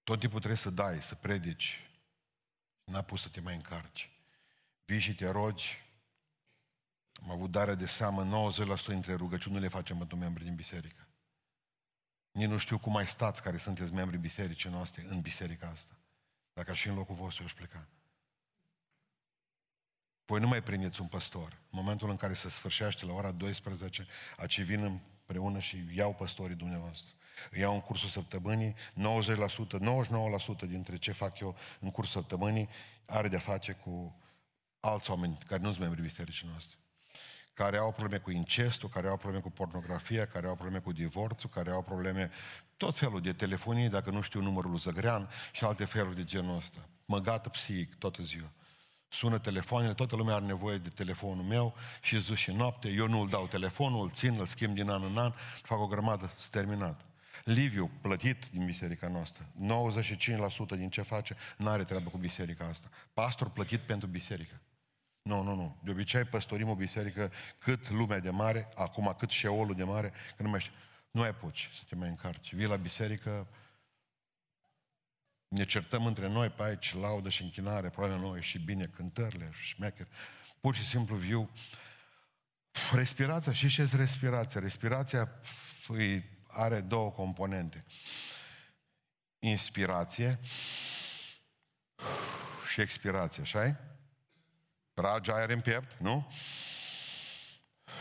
[0.02, 1.90] Tot timpul trebuie să dai, să predici.
[2.84, 4.10] N-a pus să te mai încarci.
[4.84, 5.91] Vii și te rogi.
[7.24, 8.50] Am avut dare de seamă,
[8.84, 11.06] 90% dintre rugăciuni nu le facem pentru membri din biserică.
[12.32, 15.92] Nici nu știu cum mai stați care sunteți membri bisericii noastre în biserica asta.
[16.52, 17.88] Dacă aș fi în locul vostru, eu aș pleca.
[20.24, 21.52] Voi nu mai prindeți un păstor.
[21.52, 24.06] În momentul în care se sfârșește la ora 12,
[24.36, 27.14] aci vin împreună și iau păstorii dumneavoastră.
[27.50, 28.74] Îi iau în cursul săptămânii, 90%,
[30.64, 32.68] 99% dintre ce fac eu în cursul săptămânii
[33.04, 34.20] are de-a face cu
[34.80, 36.81] alți oameni care nu sunt membri bisericii noastre
[37.54, 41.50] care au probleme cu incestul, care au probleme cu pornografia, care au probleme cu divorțul,
[41.50, 42.30] care au probleme
[42.76, 46.56] tot felul de telefonii, dacă nu știu numărul lui Zăgrean și alte feluri de genul
[46.56, 46.88] ăsta.
[47.04, 48.52] Mă gata psihic toată ziua.
[49.08, 53.20] Sună telefoanele, toată lumea are nevoie de telefonul meu și zi și noapte, eu nu
[53.20, 57.00] îl dau telefonul, îl țin, îl schimb din an în an, fac o grămadă, terminat.
[57.44, 59.46] Liviu, plătit din biserica noastră,
[60.74, 62.88] 95% din ce face, nu are treabă cu biserica asta.
[63.14, 64.60] Pastor plătit pentru biserică.
[65.22, 65.80] Nu, nu, nu.
[65.84, 70.42] De obicei păstorim o biserică cât lumea de mare, acum cât șeolul de mare, că
[70.42, 70.72] nu mai știu.
[71.10, 72.54] Nu ai puci să te mai încarci.
[72.54, 73.46] Vii la biserică,
[75.48, 79.64] ne certăm între noi pe aici, laudă și închinare, probabil noi și bine cântările și
[79.64, 80.08] șmecher.
[80.60, 81.50] Pur și simplu viu.
[82.92, 84.60] Respirația, și ce este respirația?
[84.60, 85.40] Respirația
[86.46, 87.84] are două componente.
[89.38, 90.40] Inspirație
[92.68, 93.91] și expirație, așa
[94.94, 96.32] Tragi aer în piept, nu?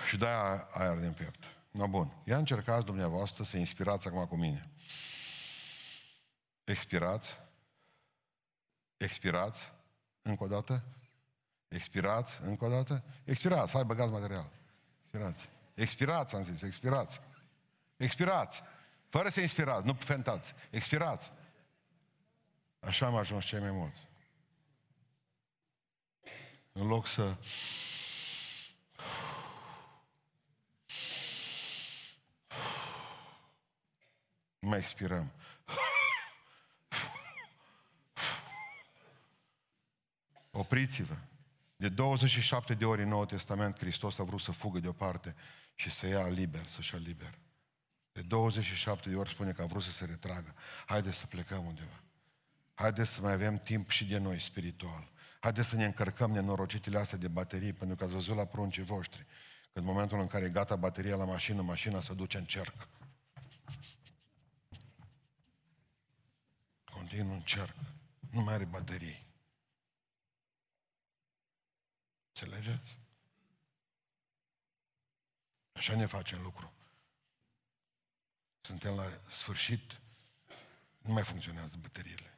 [0.08, 1.44] Și dai aer din piept.
[1.72, 2.14] No, bun.
[2.24, 4.70] Ia încercați dumneavoastră să inspirați acum cu mine.
[6.64, 7.38] Expirați.
[8.98, 9.72] Expirați.
[10.22, 10.84] Încă o dată.
[11.68, 12.40] Expirați.
[12.44, 13.04] Încă o dată.
[13.24, 13.74] Expirați.
[13.74, 14.50] Hai, băgați material.
[15.02, 15.50] Expirați.
[15.74, 16.62] Expirați, am zis.
[16.62, 17.22] Expirați.
[17.98, 18.62] Expirați.
[19.10, 20.54] Fără să inspirați, nu fentați.
[20.70, 21.32] Expirați.
[22.80, 24.08] Așa am ajuns cei mai mulți.
[26.72, 27.38] În loc să
[34.60, 35.32] mai expirăm.
[40.52, 41.18] Opriți-vă.
[41.76, 45.36] De 27 de ori în Noul Testament Hristos a vrut să fugă deoparte
[45.76, 47.40] și să ia liber, să-și ia liber.
[48.12, 50.56] De 27 de ori spune că a vrut să se retragă.
[50.86, 52.04] Haideți să plecăm undeva.
[52.74, 55.11] Haideți să mai avem timp și de noi spiritual.
[55.42, 59.26] Haideți să ne încărcăm nenorocitele astea de baterii, pentru că ați văzut la pruncii voștri.
[59.74, 62.88] Că în momentul în care e gata bateria la mașină, mașina se duce în cerc.
[66.84, 67.76] Continuu în cerc.
[68.32, 69.26] Nu mai are baterii.
[72.28, 73.00] Înțelegeți?
[75.74, 76.74] Așa ne facem lucru.
[78.62, 80.02] Suntem la sfârșit,
[80.98, 82.31] nu mai funcționează bateriile.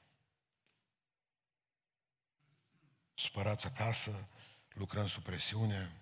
[3.24, 4.28] Supărați acasă,
[4.70, 6.02] lucrăm sub presiune,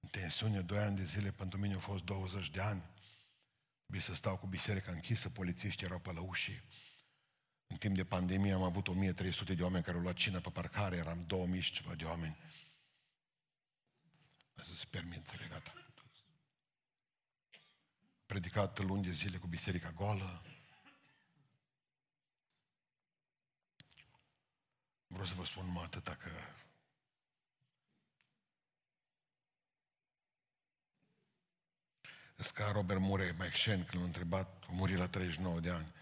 [0.00, 2.84] în tensiune, doi ani de zile, pentru mine au fost 20 de ani.
[3.80, 6.62] Trebuie să stau cu biserica închisă, polițiștii erau pe la ușii.
[7.66, 10.96] În timp de pandemie am avut 1300 de oameni care au luat cină pe parcare,
[10.96, 12.36] eram 2000 și ceva de oameni.
[14.54, 15.72] A zis, permițele, gata.
[18.26, 20.42] Predicat luni de zile cu biserica goală.
[25.16, 26.30] Vreau să vă spun numai atâta că
[32.36, 35.94] Îs ca Robert Murray McShane, când l-a întrebat, a murit la 39 de ani,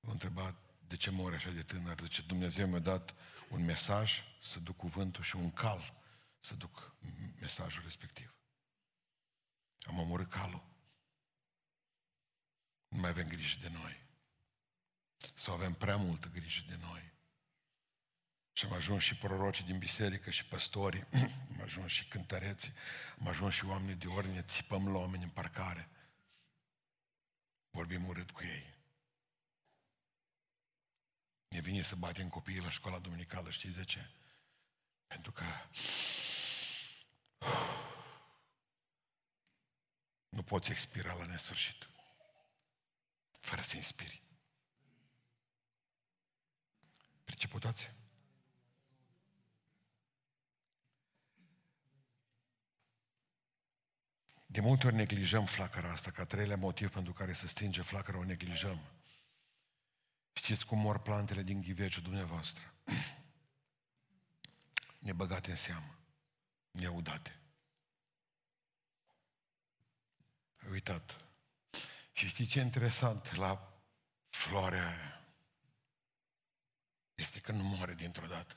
[0.00, 0.54] l-a întrebat
[0.86, 2.00] de ce mori așa de tânăr?
[2.00, 3.14] Zice, Dumnezeu mi-a dat
[3.48, 5.94] un mesaj să duc cuvântul și un cal
[6.40, 6.96] să duc
[7.40, 8.34] mesajul respectiv.
[9.80, 10.64] Am omorât calul.
[12.88, 14.04] Nu mai avem grijă de noi.
[15.34, 17.14] Sau avem prea multă grijă de noi.
[18.56, 21.06] Și am ajuns și prorocii din biserică și păstorii,
[21.52, 22.72] am ajuns și cântăreții,
[23.20, 25.88] am ajuns și oamenii de ordine, țipăm la oameni în parcare.
[27.70, 28.74] Vorbim urât cu ei.
[31.48, 34.10] Ne vine să batem copiii la școala duminicală, știți de ce?
[35.06, 35.44] Pentru că
[40.46, 41.88] poți expira la nesfârșit.
[43.40, 44.22] Fără să inspiri.
[47.24, 47.95] Perceputați?
[54.46, 58.24] De multe ori neglijăm flacăra asta, ca treilea motiv pentru care se stinge flacăra, o
[58.24, 58.78] neglijăm.
[60.32, 62.74] Știți cum mor plantele din ghiveciul dumneavoastră?
[64.98, 65.98] Nebăgate în seamă,
[66.70, 67.40] neudate.
[70.56, 71.16] Ai uitat.
[72.12, 73.80] Și știți ce interesant la
[74.28, 75.26] floarea aia?
[77.14, 78.56] Este că nu moare dintr-o dată.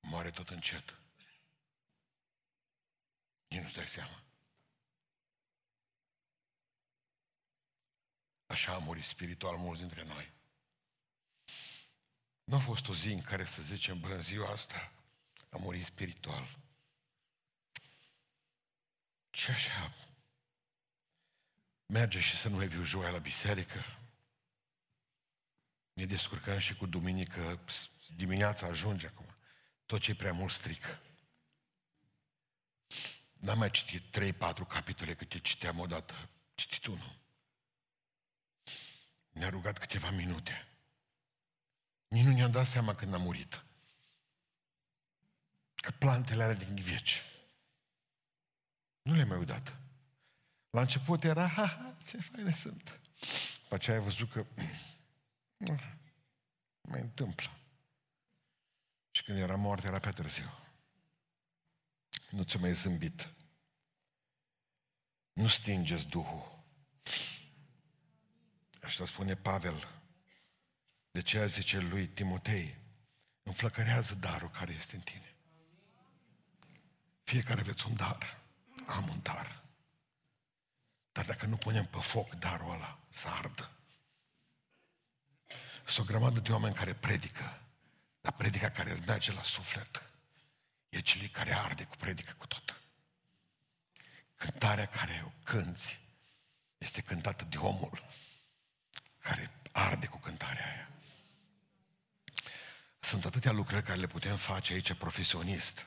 [0.00, 0.98] Moare tot încet.
[3.52, 4.22] Nici nu-ți dai seama.
[8.46, 10.32] Așa a murit spiritual mulți dintre noi.
[12.44, 14.92] Nu a fost o zi în care să zicem, bă, în ziua asta
[15.48, 16.58] a murit spiritual.
[19.30, 19.94] Și așa,
[21.86, 23.84] merge și să nu mai viu joia la biserică.
[25.92, 27.64] Ne descurcăm și cu duminică,
[28.16, 29.36] dimineața ajunge acum.
[29.86, 31.11] Tot ce e prea mult strică.
[33.42, 36.28] N-am mai citit trei, patru capitole câte citeam odată.
[36.54, 37.18] Citit unul.
[39.30, 40.68] Ne-a rugat câteva minute.
[42.08, 43.64] Nici nu ne-am dat seama când a murit.
[45.74, 47.22] Că plantele alea din veci.
[49.02, 49.76] Nu le-am mai udat.
[50.70, 53.00] La început era, ha, ha, ce faine sunt.
[53.62, 54.46] După aceea ai văzut că
[55.56, 55.80] nu,
[56.90, 57.50] mai întâmplă.
[59.10, 60.61] Și când era moarte, era pe târziu.
[62.32, 63.28] Nu ți-a mai zâmbit.
[65.32, 66.64] Nu stingeți Duhul.
[68.82, 69.88] Așa spune Pavel.
[71.10, 72.78] De ce zice lui Timotei,
[73.42, 75.34] înflăcărează darul care este în tine.
[77.24, 78.40] Fiecare aveți un dar.
[78.86, 79.62] Am un dar.
[81.12, 83.70] Dar dacă nu punem pe foc darul ăla, să ardă.
[85.86, 87.60] Sunt o grămadă de oameni care predică,
[88.20, 90.11] dar predica care îți merge la suflet
[90.92, 92.80] e cel care arde cu predică cu tot.
[94.36, 96.00] Cântarea care o cânți
[96.78, 98.04] este cântată de omul
[99.18, 100.88] care arde cu cântarea aia.
[103.00, 105.86] Sunt atâtea lucrări care le putem face aici profesionist,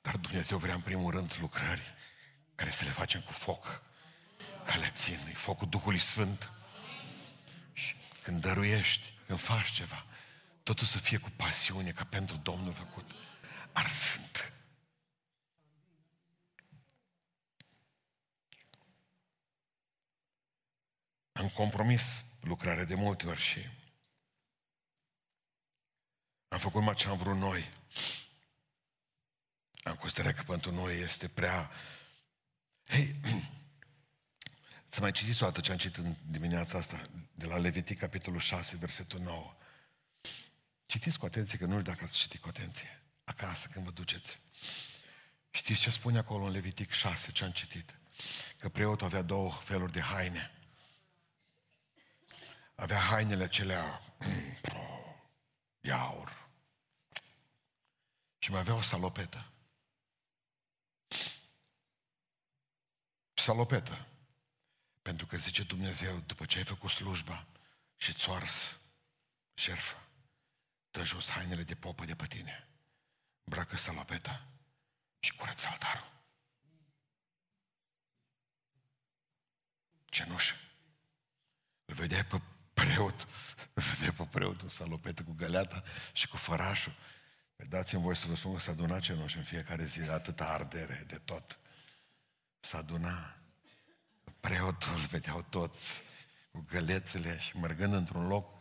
[0.00, 1.94] dar Dumnezeu vrea în primul rând lucrări
[2.54, 3.82] care să le facem cu foc,
[4.64, 6.50] ca le țin, e focul Duhului Sfânt.
[7.72, 10.06] Și când dăruiești, când faci ceva,
[10.62, 13.10] totul să fie cu pasiune, ca pentru Domnul făcut,
[13.76, 14.52] arsând.
[21.32, 23.68] Am compromis lucrarea de multe ori și
[26.48, 27.68] am făcut mai ce am vrut noi.
[29.82, 31.70] Am considerat că pentru noi este prea...
[32.88, 33.14] Hei,
[34.94, 37.02] să mai citiți o dată ce am citit în dimineața asta,
[37.34, 39.56] de la Levitic, capitolul 6, versetul 9.
[40.86, 44.40] Citiți cu atenție, că nu știu dacă ați citit cu atenție, acasă, când vă duceți.
[45.50, 47.98] Știți ce spune acolo în Levitic 6, ce am citit?
[48.58, 50.50] Că preotul avea două feluri de haine.
[52.74, 54.02] Avea hainele acelea
[55.80, 56.48] de aur.
[58.38, 59.50] Și mai avea o salopetă.
[63.34, 64.06] Salopetă.
[65.02, 67.46] Pentru că zice Dumnezeu, după ce ai făcut slujba
[67.96, 68.78] și ți ars
[69.54, 70.02] șerfă,
[70.90, 72.68] dă jos hainele de popă de pe tine,
[73.46, 74.46] îmbracă salopeta
[75.18, 76.12] și curăță altarul.
[80.04, 80.54] Cenușă.
[81.84, 82.40] Îl vedeai pe
[82.74, 83.26] preot,
[83.74, 85.82] îl vedeai pe preot în salopetă cu găleata
[86.12, 86.96] și cu fărașul.
[87.56, 91.04] Păi dați-mi voi să vă spun că s-a adunat cenușă în fiecare zi, atâta ardere
[91.06, 91.58] de tot.
[92.60, 93.38] S-a adunat
[94.40, 96.02] preotul, îl vedeau toți
[96.50, 98.55] cu gălețele și mergând într-un loc,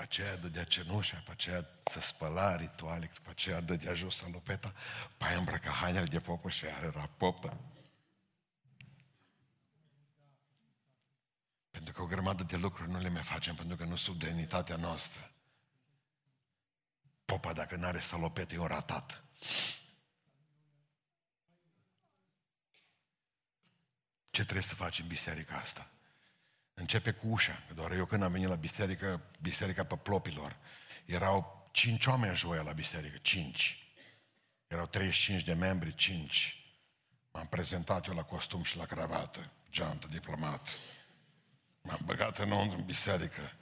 [0.00, 4.74] după aceea dădea cenușa, după aceea să spăla rituale, după aceea dădea jos salopeta,
[5.16, 7.60] pe aia îmbrăca hainele de popă și era popă.
[11.70, 14.76] Pentru că o grămadă de lucruri nu le mai facem, pentru că nu sub demnitatea
[14.76, 15.30] noastră.
[17.24, 19.24] Popa, dacă nu are salopete, e un ratat.
[24.30, 25.90] Ce trebuie să faci în biserica asta?
[26.80, 27.62] Începe cu ușa.
[27.74, 30.56] Doar eu când am venit la biserică, biserica pe plopilor,
[31.04, 33.92] erau cinci oameni joia la biserică, cinci.
[34.66, 36.64] Erau 35 de membri, cinci.
[37.32, 40.68] M-am prezentat eu la costum și la cravată, geantă, diplomat.
[41.82, 43.52] M-am băgat înăuntru în biserică.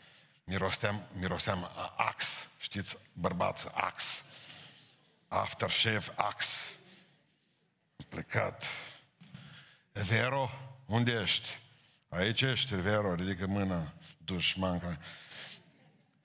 [0.44, 4.24] Miroseam, miroseam ax, știți, bărbață, ax.
[5.28, 6.70] Aftershave, ax.
[7.96, 8.64] Am plecat
[9.92, 10.50] Vero,
[10.86, 11.66] unde ești?
[12.08, 14.98] Aici ești, Vero, ridică mâna, dușman.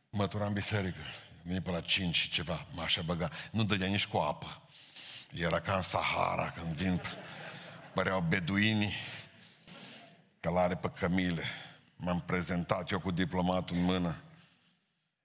[0.10, 1.00] Mătura în biserică.
[1.41, 3.30] Vine pe la 5 și ceva, m așa băga.
[3.52, 4.62] Nu dădea nici cu apă.
[5.32, 7.02] Era ca în Sahara, când vin,
[7.93, 8.96] păreau beduini
[10.39, 11.43] călare pe cămile.
[11.96, 14.15] M-am prezentat eu cu diplomatul în mână.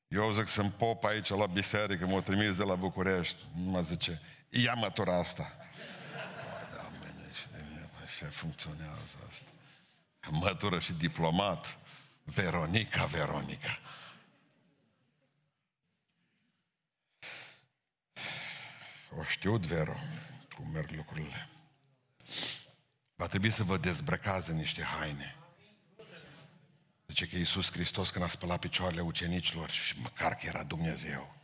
[0.08, 3.38] Eu zic, sunt pop aici la biserică, m-au trimis de la București.
[3.56, 5.56] Nu mă zice, ia mătura asta.
[6.76, 9.48] Da, mâine și de mine, așa funcționează asta.
[10.30, 11.78] Mătură și diplomat.
[12.24, 13.78] Veronica, Veronica.
[19.18, 19.96] O știut, Vero,
[20.54, 21.48] cum merg lucrurile.
[23.14, 25.36] Va trebui să vă dezbrăcați de niște haine.
[27.06, 31.34] Zice că Iisus Hristos când a spălat picioarele ucenicilor și măcar că era Dumnezeu,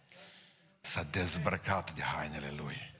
[0.80, 2.94] s-a dezbrăcat de hainele Lui.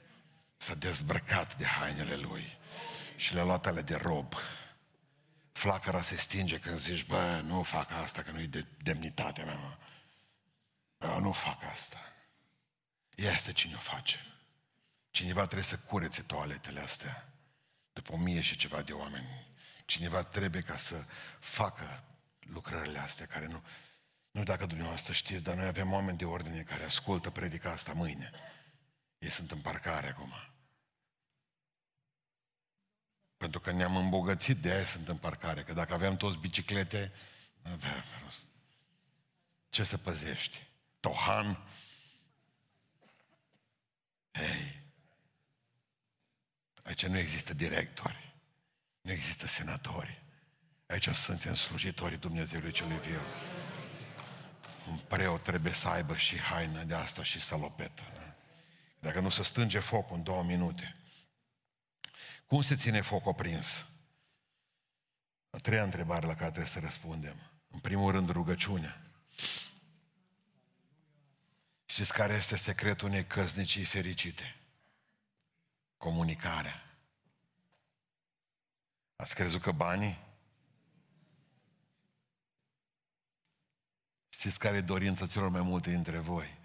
[0.57, 2.59] S-a dezbrăcat de hainele Lui
[3.17, 4.35] și le-a luat ale de rob.
[5.55, 9.77] Flacăra se stinge când zici, bă, nu fac asta, că nu-i de demnitatea mea, mă.
[10.99, 12.13] Bă, nu fac asta.
[13.15, 14.19] Este cine o face.
[15.11, 17.29] Cineva trebuie să curețe toaletele astea
[17.93, 19.47] după o mie și ceva de oameni.
[19.85, 21.05] Cineva trebuie ca să
[21.39, 22.05] facă
[22.41, 23.65] lucrările astea care nu...
[24.31, 28.31] Nu dacă dumneavoastră știți, dar noi avem oameni de ordine care ascultă predica asta mâine.
[29.19, 30.33] Ei sunt în parcare acum.
[33.45, 35.63] Pentru că ne-am îmbogățit, de aia sunt în parcare.
[35.63, 37.13] Că dacă aveam toți biciclete,
[37.63, 38.47] nu avea rost.
[39.69, 40.67] Ce să păzești?
[41.01, 41.59] Tohan?
[44.33, 44.83] Hei,
[46.83, 48.35] Aici nu există directori,
[49.01, 50.23] nu există senatori.
[50.87, 53.21] Aici suntem slujitorii Dumnezeului celui viu.
[54.89, 58.03] Un preot trebuie să aibă și haină de asta și salopetă.
[58.15, 58.35] Da?
[59.01, 60.97] Dacă nu se strânge focul în două minute.
[62.55, 63.87] Cum se ține focul prins?
[65.51, 67.37] A treia întrebare la care trebuie să răspundem.
[67.71, 69.01] În primul rând, rugăciunea.
[71.85, 74.57] Știți care este secretul unei căsnicii fericite?
[75.97, 76.99] comunicarea.
[79.17, 80.19] Ați crezut că banii?
[84.29, 86.59] Știți care e dorința celor mai multe dintre voi?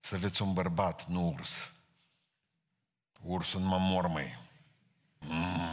[0.00, 1.72] Să aveți un bărbat, nu urs.
[3.20, 4.47] Ursul numai mormăi.
[5.20, 5.68] Mm.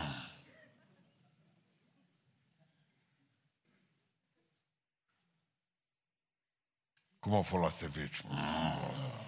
[7.20, 8.28] Cum au fost la serviciu?
[8.28, 9.24] Mm.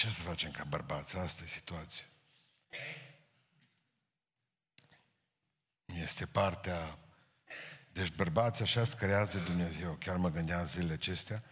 [0.00, 1.16] Ce să facem ca bărbați?
[1.16, 2.04] Asta e situația.
[5.84, 6.98] Este partea...
[7.92, 9.94] Deci bărbații așa se creează de Dumnezeu.
[9.94, 11.42] Chiar mă gândeam zilele acestea.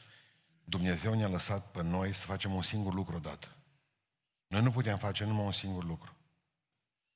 [0.69, 3.49] Dumnezeu ne-a lăsat pe noi să facem un singur lucru odată.
[4.47, 6.17] Noi nu putem face numai un singur lucru.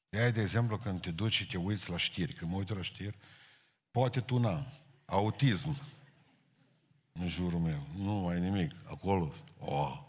[0.09, 2.75] De aia, de exemplu, când te duci și te uiți la știri, când mă uit
[2.75, 3.17] la știri,
[3.91, 4.67] poate tu n
[5.05, 5.77] autism
[7.13, 10.03] în jurul meu, nu mai nimic, acolo, oh,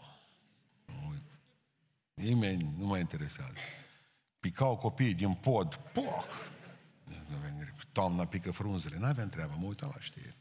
[2.14, 3.58] Nimeni nu mă interesează.
[4.40, 6.52] Picau copiii din pod, poc!
[7.92, 10.33] Toamna pică frunzele, n-aveam treabă, mă uitam la știri.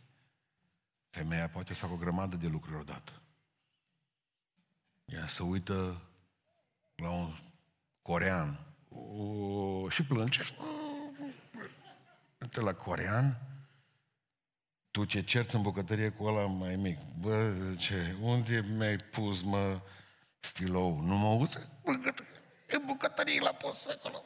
[1.13, 3.21] Femeia poate să facă o grămadă de lucruri odată.
[5.06, 6.02] Ea se uită
[6.95, 7.34] la un
[8.02, 10.41] corean o, și plânge.
[12.41, 13.38] Uite la corean,
[14.91, 16.97] tu ce cerți în bucătărie cu ăla mai mic.
[17.19, 19.82] Bă, ce, unde mi-ai pus, mă,
[20.39, 21.58] stilou, nu mă auzi?
[22.67, 24.23] E bucătărie la post acolo.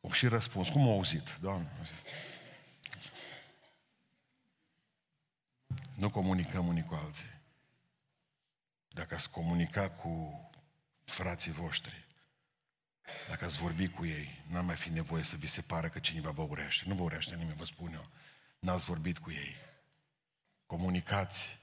[0.00, 1.70] O și răspuns, cum m-a auzit, doamne?
[6.02, 7.40] Nu comunicăm unii cu alții.
[8.88, 10.40] Dacă ați comunica cu
[11.04, 12.06] frații voștri,
[13.28, 16.30] dacă ați vorbi cu ei, n-ar mai fi nevoie să vi se pară că cineva
[16.30, 16.88] vă urește.
[16.88, 18.04] Nu vă urește nimeni, vă spun eu.
[18.58, 19.56] N-ați vorbit cu ei.
[20.66, 21.58] Comunicați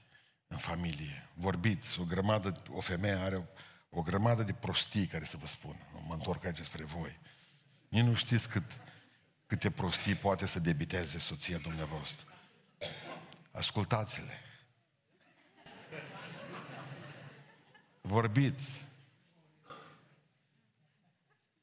[0.46, 1.28] în familie.
[1.34, 3.44] Vorbiți, o grămadă, o femeie are o,
[3.90, 5.76] o grămadă de prostii care să vă spun.
[6.06, 7.18] Mă întorc aici spre voi.
[7.88, 8.80] Nici nu știți cât,
[9.46, 12.29] câte prostii poate să debiteze soția dumneavoastră.
[13.60, 14.38] Ascultați-le.
[18.00, 18.86] Vorbiți.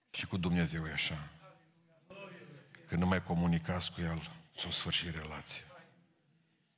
[0.10, 1.30] Și cu Dumnezeu e așa.
[2.88, 5.64] Când nu mai comunicați cu El, s-o sfârșit relația.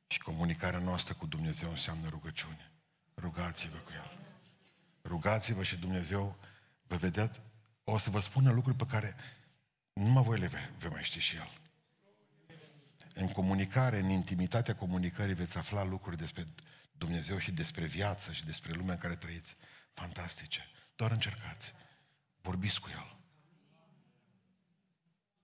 [0.07, 2.71] Și comunicarea noastră cu Dumnezeu înseamnă rugăciune.
[3.15, 4.17] Rugați-vă cu El.
[5.03, 6.35] Rugați-vă și Dumnezeu,
[6.87, 7.41] vă vedeți,
[7.83, 9.15] o să vă spună lucruri pe care
[9.93, 10.47] numai voi le
[10.77, 11.51] vei mai ști și El.
[13.19, 16.45] În comunicare, în intimitatea comunicării veți afla lucruri despre
[16.91, 19.55] Dumnezeu și despre viață și despre lumea în care trăiți.
[19.91, 20.67] Fantastice.
[20.95, 21.73] Doar încercați.
[22.41, 23.17] Vorbiți cu El.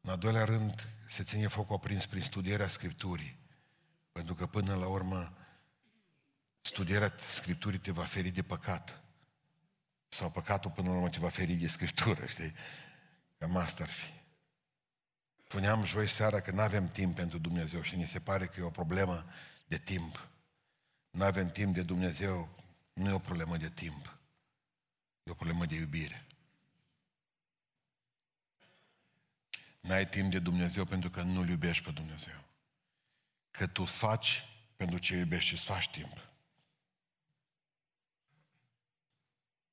[0.02, 3.40] În al doilea rând, se ține foc oprins prin studierea Scripturii.
[4.12, 5.38] Pentru că până la urmă,
[6.62, 9.04] studierea Scripturii te va feri de păcat.
[10.08, 12.54] Sau păcatul până la urmă te va feri de Scriptură, știi?
[13.38, 14.15] Cam asta ar fi.
[15.56, 18.64] Spuneam joi seara că nu avem timp pentru Dumnezeu și ni se pare că e
[18.64, 19.26] o problemă
[19.68, 20.28] de timp.
[21.10, 22.50] Nu avem timp de Dumnezeu,
[22.94, 24.18] nu e o problemă de timp.
[25.24, 26.26] E o problemă de iubire.
[29.80, 32.44] N-ai timp de Dumnezeu pentru că nu-L iubești pe Dumnezeu.
[33.52, 34.44] Că tu îți faci
[34.76, 36.26] pentru ce iubești și îți faci timp.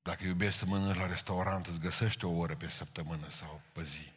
[0.01, 4.11] Dacă iubești să mănânci la restaurant, îți găsești o oră pe săptămână sau pe zi.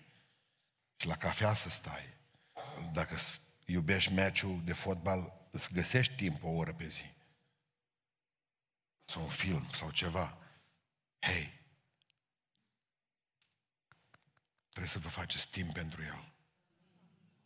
[0.97, 2.15] Și la cafea să stai.
[2.93, 3.17] Dacă
[3.65, 7.15] iubești meciul de fotbal, îți găsești timp o oră pe zi.
[9.05, 10.39] Sau un film, sau ceva.
[11.19, 11.61] Hei,
[14.69, 16.33] trebuie să vă faceți timp pentru el.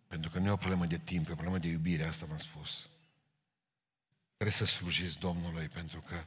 [0.07, 2.39] Pentru că nu e o problemă de timp, e o problemă de iubire, asta v-am
[2.39, 2.89] spus.
[4.37, 6.25] Trebuie să slujiți Domnului, pentru că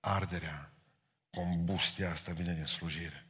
[0.00, 0.72] arderea,
[1.30, 3.25] combustia asta vine din slujire.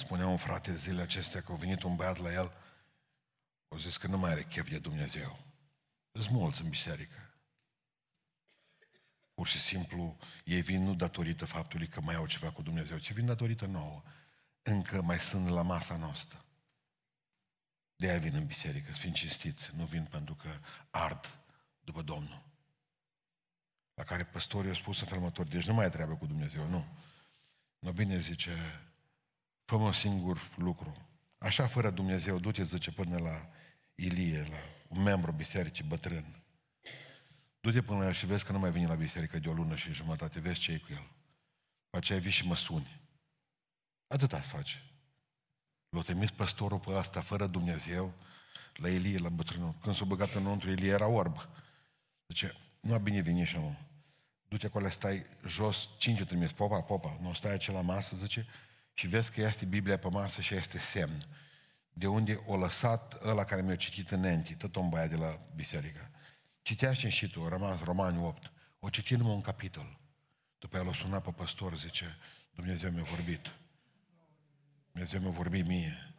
[0.00, 2.52] Spunea un frate zilele acestea că a venit un băiat la el,
[3.68, 5.38] a zis că nu mai are chef de Dumnezeu.
[6.12, 7.34] Sunt mulți în biserică.
[9.34, 13.12] Pur și simplu, ei vin nu datorită faptului că mai au ceva cu Dumnezeu, ci
[13.12, 14.02] vin datorită nouă.
[14.62, 16.44] Încă mai sunt la masa noastră.
[17.96, 21.38] De aia vin în biserică, să fim cinstiți, nu vin pentru că ard
[21.80, 22.42] după Domnul.
[23.94, 26.68] La care păstorii au spus în felul următor, deci nu mai e treabă cu Dumnezeu,
[26.68, 26.86] nu.
[27.78, 28.89] Nu bine zice,
[29.70, 30.96] fă un singur lucru.
[31.38, 33.48] Așa fără Dumnezeu, du-te, zice, până la
[33.94, 34.56] Ilie, la
[34.88, 36.42] un membru bisericii bătrân.
[37.60, 39.76] Du-te până la el și vezi că nu mai vine la biserică de o lună
[39.76, 41.06] și jumătate, vezi ce e cu el.
[41.84, 43.00] După aceea vii și mă suni.
[44.06, 44.82] Atât ați face.
[45.88, 48.14] L-a trimis păstorul pe asta fără Dumnezeu,
[48.74, 49.74] la Ilie, la bătrânul.
[49.80, 51.48] Când s-a băgat înăuntru, Ilie era orb.
[52.26, 53.78] Zice, nu a bine venit și nu.
[54.48, 58.46] Du-te acolo, stai jos, cinci trimis, popa, popa, nu stai aici la masă, zice,
[59.00, 61.24] și vezi că este Biblia pe masă și este semn.
[61.92, 66.10] De unde o lăsat ăla care mi-a citit înainte, tot un băiat de la biserică.
[66.62, 68.52] Citea și tu, a rămas Romani 8.
[68.80, 69.98] O citi numai un capitol.
[70.58, 72.16] După aia l-a sunat pe păstor, zice,
[72.54, 73.50] Dumnezeu mi-a vorbit.
[74.92, 76.14] Dumnezeu mi-a vorbit mie.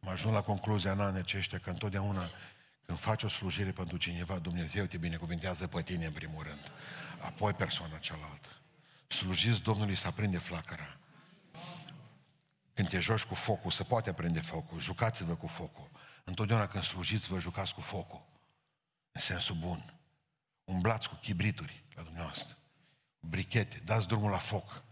[0.00, 2.30] Mă ajung la concluzia în anii aceștia că întotdeauna
[2.86, 6.70] când faci o slujire pentru cineva, Dumnezeu te binecuvintează pe tine în primul rând.
[7.20, 8.48] Apoi persoana cealaltă.
[9.06, 11.00] Slujiți Domnului să aprinde flacăra.
[12.80, 14.80] Când te joci cu focul, se poate aprinde focul.
[14.80, 15.90] Jucați-vă cu focul.
[16.24, 18.22] Întotdeauna când slujiți, vă jucați cu focul.
[19.12, 19.94] În sensul bun.
[20.64, 22.56] Umblați cu chibrituri la dumneavoastră.
[23.18, 24.82] Brichete, dați drumul la foc.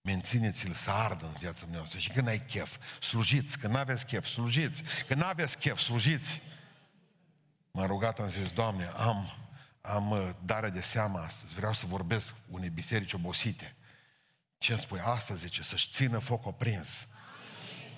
[0.00, 1.98] Mențineți-l să ardă în viața dumneavoastră.
[1.98, 3.58] Și când ai chef, slujiți.
[3.58, 4.82] Când n-aveți chef, slujiți.
[5.06, 6.42] Când n-aveți chef, slujiți.
[7.70, 9.32] M-am rugat, am zis, Doamne, am,
[9.80, 11.54] am uh, dare de seamă astăzi.
[11.54, 13.74] Vreau să vorbesc unei biserici obosite.
[14.60, 15.00] Ce îmi spui?
[15.00, 17.06] Asta zice, să-și țină foc oprins.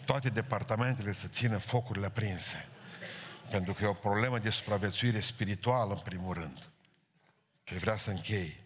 [0.05, 2.69] Toate departamentele să țină focurile aprinse.
[3.51, 6.71] Pentru că e o problemă de supraviețuire spirituală, în primul rând.
[7.65, 8.61] Și vrea să închei.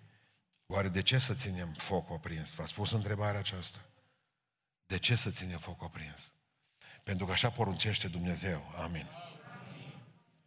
[0.67, 2.55] Oare de ce să ținem foc oprins?
[2.55, 3.79] V-a spus întrebarea aceasta?
[4.87, 6.33] De ce să ținem foc oprins?
[7.03, 8.75] Pentru că așa poruncește Dumnezeu.
[8.83, 9.07] Amin.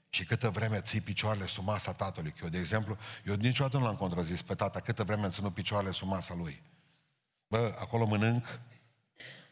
[0.09, 2.31] Și câtă vreme ții picioarele sub masa tatălui.
[2.31, 5.53] Că eu, de exemplu, eu niciodată nu l-am contrazis pe tata câtă vreme am ținut
[5.53, 6.68] picioarele sub masa lui.
[7.49, 8.59] Bă, acolo mănânc.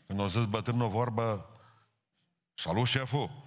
[0.07, 1.49] Când o zis bătrân o vorbă,
[2.53, 3.45] salut șeful.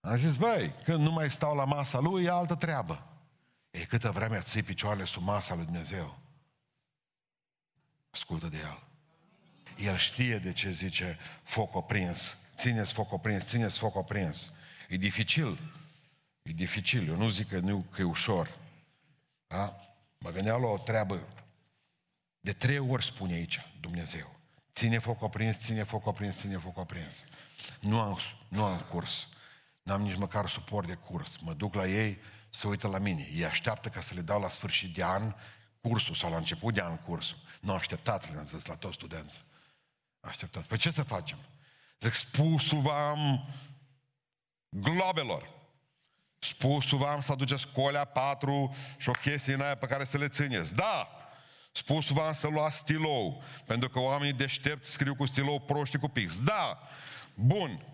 [0.00, 3.06] Am zis, băi, când nu mai stau la masa lui, e altă treabă.
[3.70, 6.18] E câtă vreme ții picioarele sub masa lui Dumnezeu.
[8.10, 8.82] Ascultă de el.
[9.76, 12.36] El știe de ce zice foc oprins.
[12.54, 14.52] Țineți foc oprins, țineți foc oprins.
[14.88, 15.58] E dificil.
[16.42, 17.08] E dificil.
[17.08, 18.58] Eu nu zic că, nu, că e ușor.
[19.46, 19.76] Da?
[20.18, 21.20] Mă venea la o treabă
[22.46, 24.36] de trei ori spune aici Dumnezeu.
[24.74, 27.24] Ține foc oprins, ține foc oprins, ține foc oprins.
[27.80, 28.18] Nu am,
[28.48, 29.28] nu am curs.
[29.82, 31.36] N-am nici măcar suport de curs.
[31.36, 32.18] Mă duc la ei,
[32.50, 33.28] să uită la mine.
[33.32, 35.34] Ei așteaptă ca să le dau la sfârșit de an
[35.80, 37.36] cursul sau la început de an cursul.
[37.60, 39.44] Nu așteptați, le-am zis la toți studenți.
[40.20, 40.68] Așteptați.
[40.68, 41.38] Păi ce să facem?
[42.00, 43.48] Zic, spusul v-am
[44.68, 45.54] globelor.
[46.38, 50.28] Spusul v-am să aduceți colea, patru și o chestie în aia pe care să le
[50.28, 50.74] țineți.
[50.74, 51.15] Da!
[51.76, 56.40] Spusul v-am să luați stilou, pentru că oamenii deștepți scriu cu stilou proști cu pix.
[56.40, 56.78] Da!
[57.34, 57.84] Bun.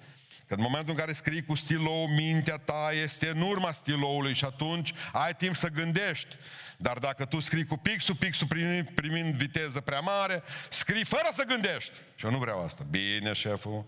[0.47, 4.45] Că în momentul în care scrii cu stilou, mintea ta este în urma stiloului și
[4.45, 6.37] atunci ai timp să gândești.
[6.77, 11.45] Dar dacă tu scrii cu pixul, pixul primind, primind viteză prea mare, scrii fără să
[11.45, 11.93] gândești.
[12.15, 12.87] Și eu nu vreau asta.
[12.91, 13.85] Bine, șeful.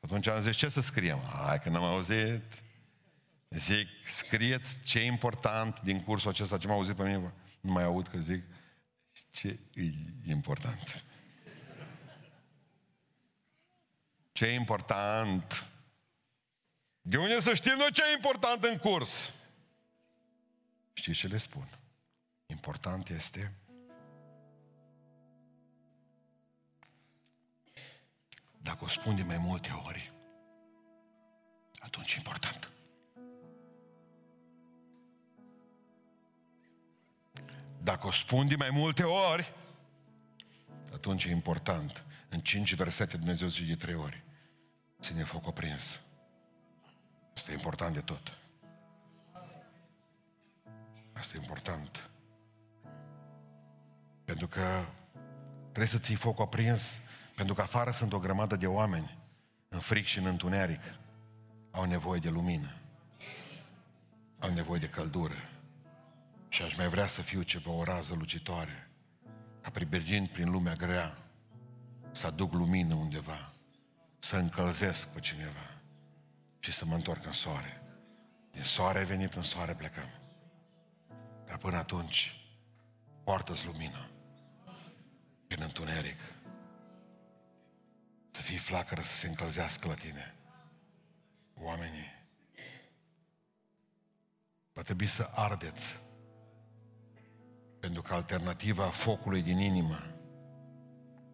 [0.00, 1.22] Atunci am zis, ce să scriem?
[1.46, 2.42] Hai că n-am auzit.
[3.48, 7.84] Zic, scrieți ce e important din cursul acesta, ce m-a auzit pe mine, nu mai
[7.84, 8.42] aud că zic,
[9.30, 9.82] ce e
[10.30, 11.04] important.
[14.32, 15.68] Ce e important?
[17.02, 19.32] De unde să știm noi ce e important în curs?
[20.92, 21.68] Știți ce le spun?
[22.46, 23.54] Important este
[28.62, 30.12] dacă o spun de mai multe ori,
[31.78, 32.70] atunci e important.
[37.82, 39.52] Dacă o spun de mai multe ori,
[40.92, 42.04] atunci e important.
[42.28, 44.24] În cinci versete Dumnezeu zice de trei ori.
[45.00, 46.00] Ține foc aprins.
[47.34, 48.38] Asta e important de tot.
[51.12, 52.10] Asta e important.
[54.24, 54.84] Pentru că
[55.62, 57.00] trebuie să ții focul aprins,
[57.34, 59.18] pentru că afară sunt o grămadă de oameni,
[59.68, 60.80] în fric și în întuneric,
[61.70, 62.74] au nevoie de lumină.
[64.38, 65.49] Au nevoie de căldură.
[66.52, 68.90] Și aș mai vrea să fiu ceva o rază lucitoare,
[69.60, 71.18] ca pribergind prin lumea grea,
[72.10, 73.52] să aduc lumină undeva,
[74.18, 75.80] să încălzesc pe cineva
[76.58, 77.82] și să mă întorc în soare.
[78.52, 80.08] Din soare ai venit, în soare plecăm.
[81.46, 82.44] Dar până atunci,
[83.24, 84.10] poartă-ți lumină
[85.46, 86.18] prin întuneric.
[88.30, 90.34] Să fii flacără să se încălzească la tine.
[91.54, 92.18] Oamenii,
[94.72, 95.96] va trebui să ardeți
[97.80, 99.98] pentru că alternativa focului din inimă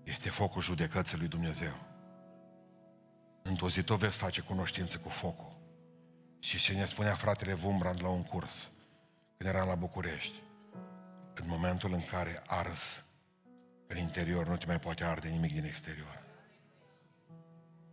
[0.02, 1.72] este focul judecății lui Dumnezeu.
[3.42, 5.56] Într-o zi tot veți face cunoștință cu focul.
[6.38, 8.70] Și ce ne spunea fratele Vumbrand la un curs,
[9.36, 10.42] când eram la București,
[11.34, 13.04] în momentul în care arzi
[13.86, 16.22] în interior, nu te mai poate arde nimic din exterior.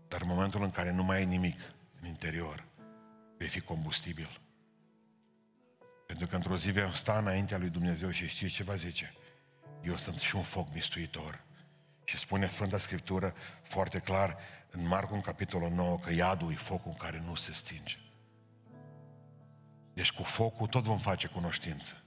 [0.08, 1.60] Dar în momentul în care nu mai ai nimic
[2.02, 2.66] în interior,
[3.38, 4.43] vei fi combustibil.
[6.14, 9.14] Pentru că într-o zi vei sta înaintea lui Dumnezeu și știi ce va zice?
[9.82, 11.44] Eu sunt și un foc mistuitor.
[12.04, 14.38] Și spune Sfânta Scriptură foarte clar
[14.70, 17.98] în Marcu, în capitolul 9, că iadul e focul în care nu se stinge.
[19.94, 22.04] Deci cu focul tot vom face cunoștință.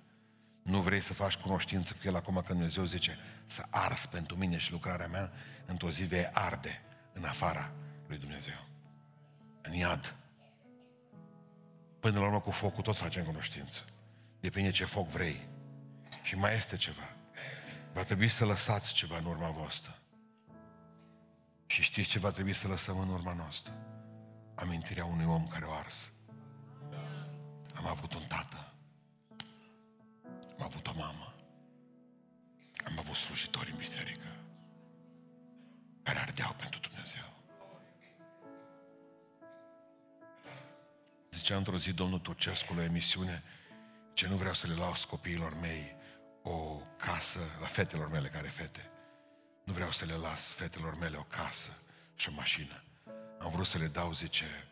[0.63, 4.57] Nu vrei să faci cunoștință cu el acum când Dumnezeu zice să ars pentru mine
[4.57, 5.33] și lucrarea mea,
[5.65, 6.83] într-o zi vei arde
[7.13, 7.73] în afara
[8.07, 8.67] lui Dumnezeu.
[9.63, 10.15] În iad.
[12.01, 13.85] Până la urmă cu focul tot facem cunoștință.
[14.47, 15.49] Depinde ce foc vrei.
[16.23, 17.17] Și mai este ceva.
[17.93, 19.99] Va trebui să lăsați ceva în urma voastră.
[21.67, 23.73] Și știți ce va trebui să lăsăm în urma noastră?
[24.55, 26.11] Amintirea unui om care o ars.
[27.75, 28.73] Am avut un tată.
[30.59, 31.35] Am avut o mamă.
[32.85, 34.37] Am avut slujitori în biserică
[36.03, 37.33] care ardeau pentru Dumnezeu.
[41.31, 43.43] Zicea într-o zi domnul Turcescu la emisiune
[44.17, 45.97] ce nu vreau să le las copiilor mei
[46.43, 48.91] o casă, la fetelor mele care fete.
[49.65, 51.71] Nu vreau să le las fetelor mele o casă
[52.15, 52.83] și o mașină.
[53.39, 54.69] Am vrut să le dau, zice,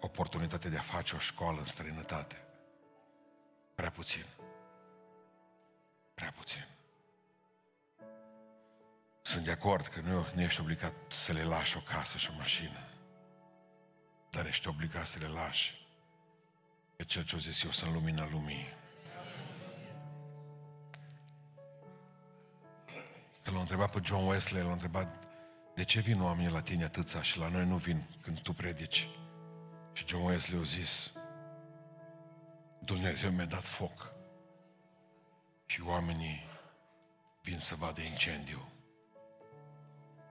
[0.00, 2.44] oportunitate de a face o școală în străinătate.
[3.74, 4.24] Prea puțin.
[6.14, 6.66] Prea puțin.
[9.22, 12.36] Sunt de acord că nu, nu ești obligat să le lași o casă și o
[12.36, 12.88] mașină.
[14.30, 15.79] Dar ești obligat să le lași
[17.00, 18.66] pe cel ce o zis eu sunt lumina lumii.
[23.42, 25.24] Că l-a întrebat pe John Wesley, l-a întrebat
[25.74, 29.08] de ce vin oamenii la tine atâția și la noi nu vin când tu predici?
[29.92, 31.12] Și John Wesley a zis,
[32.78, 34.12] Dumnezeu mi-a dat foc
[35.66, 36.46] și oamenii
[37.42, 38.68] vin să vadă incendiu.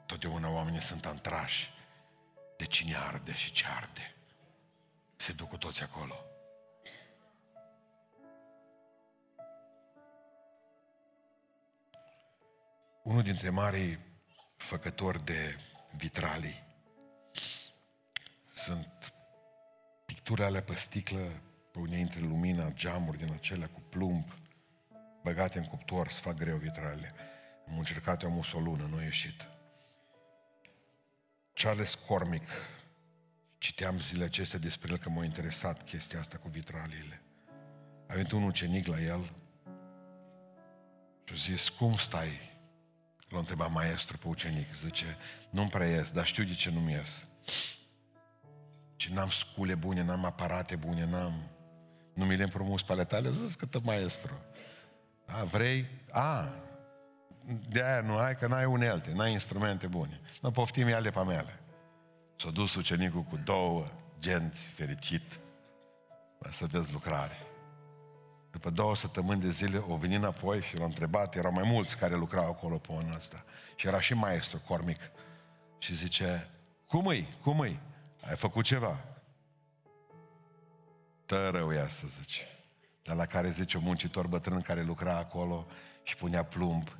[0.06, 1.74] Totdeauna oamenii sunt antrași
[2.58, 4.16] de cine arde și ce arde.
[5.16, 6.29] Se duc cu toți acolo.
[13.10, 14.00] Unul dintre marii
[14.58, 15.56] făcători de
[15.96, 16.64] vitralii
[18.56, 19.14] sunt
[20.06, 21.42] picturi ale pe sticlă,
[21.72, 24.34] pe unei dintre lumina, geamuri din acelea cu plumb,
[25.24, 27.14] băgate în cuptor, să fac greu vitralele.
[27.70, 29.50] Am încercat eu o lună, nu a ieșit.
[31.54, 32.48] Charles Cormick,
[33.58, 37.22] citeam zilele acestea despre el că m-a interesat chestia asta cu vitraliile.
[38.08, 39.32] A venit un ucenic la el
[41.24, 42.58] și a zis, cum stai?
[43.30, 45.18] L-a întrebat maestru pe ucenic, zice,
[45.50, 47.28] nu-mi prea ies, dar știu de ce nu-mi ies.
[48.96, 51.34] Și n-am scule bune, n-am aparate bune, n-am...
[52.14, 54.34] Nu mi le împrumut pe ale tale, zis că maestru.
[55.26, 55.86] A, vrei?
[56.12, 56.54] A,
[57.70, 60.20] de aia nu ai, că n-ai unelte, n-ai instrumente bune.
[60.42, 61.60] Nu poftim ele pe mele.
[62.36, 63.88] S-a dus ucenicul cu două
[64.20, 65.40] genți fericit.
[66.40, 67.49] Va să vezi lucrare.
[68.52, 72.16] După două săptămâni de zile o venit înapoi și l-a întrebat, erau mai mulți care
[72.16, 73.46] lucrau acolo pe anul ăsta.
[73.76, 75.00] Și era și maestru cormic.
[75.78, 76.50] Și zice,
[76.88, 77.28] cum îi?
[77.42, 77.80] Cum îi?
[78.22, 79.06] Ai făcut ceva?
[81.26, 82.42] Tărău ea să zice.
[83.04, 85.68] Dar la care zice un muncitor bătrân care lucra acolo
[86.04, 86.98] și punea plumb.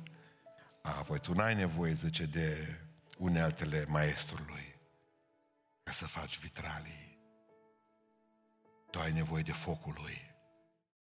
[0.82, 2.78] A, apoi tu n-ai nevoie, zice, de
[3.18, 4.76] uneltele maestrului
[5.82, 7.18] ca să faci vitralii.
[8.90, 10.29] Tu ai nevoie de focul lui.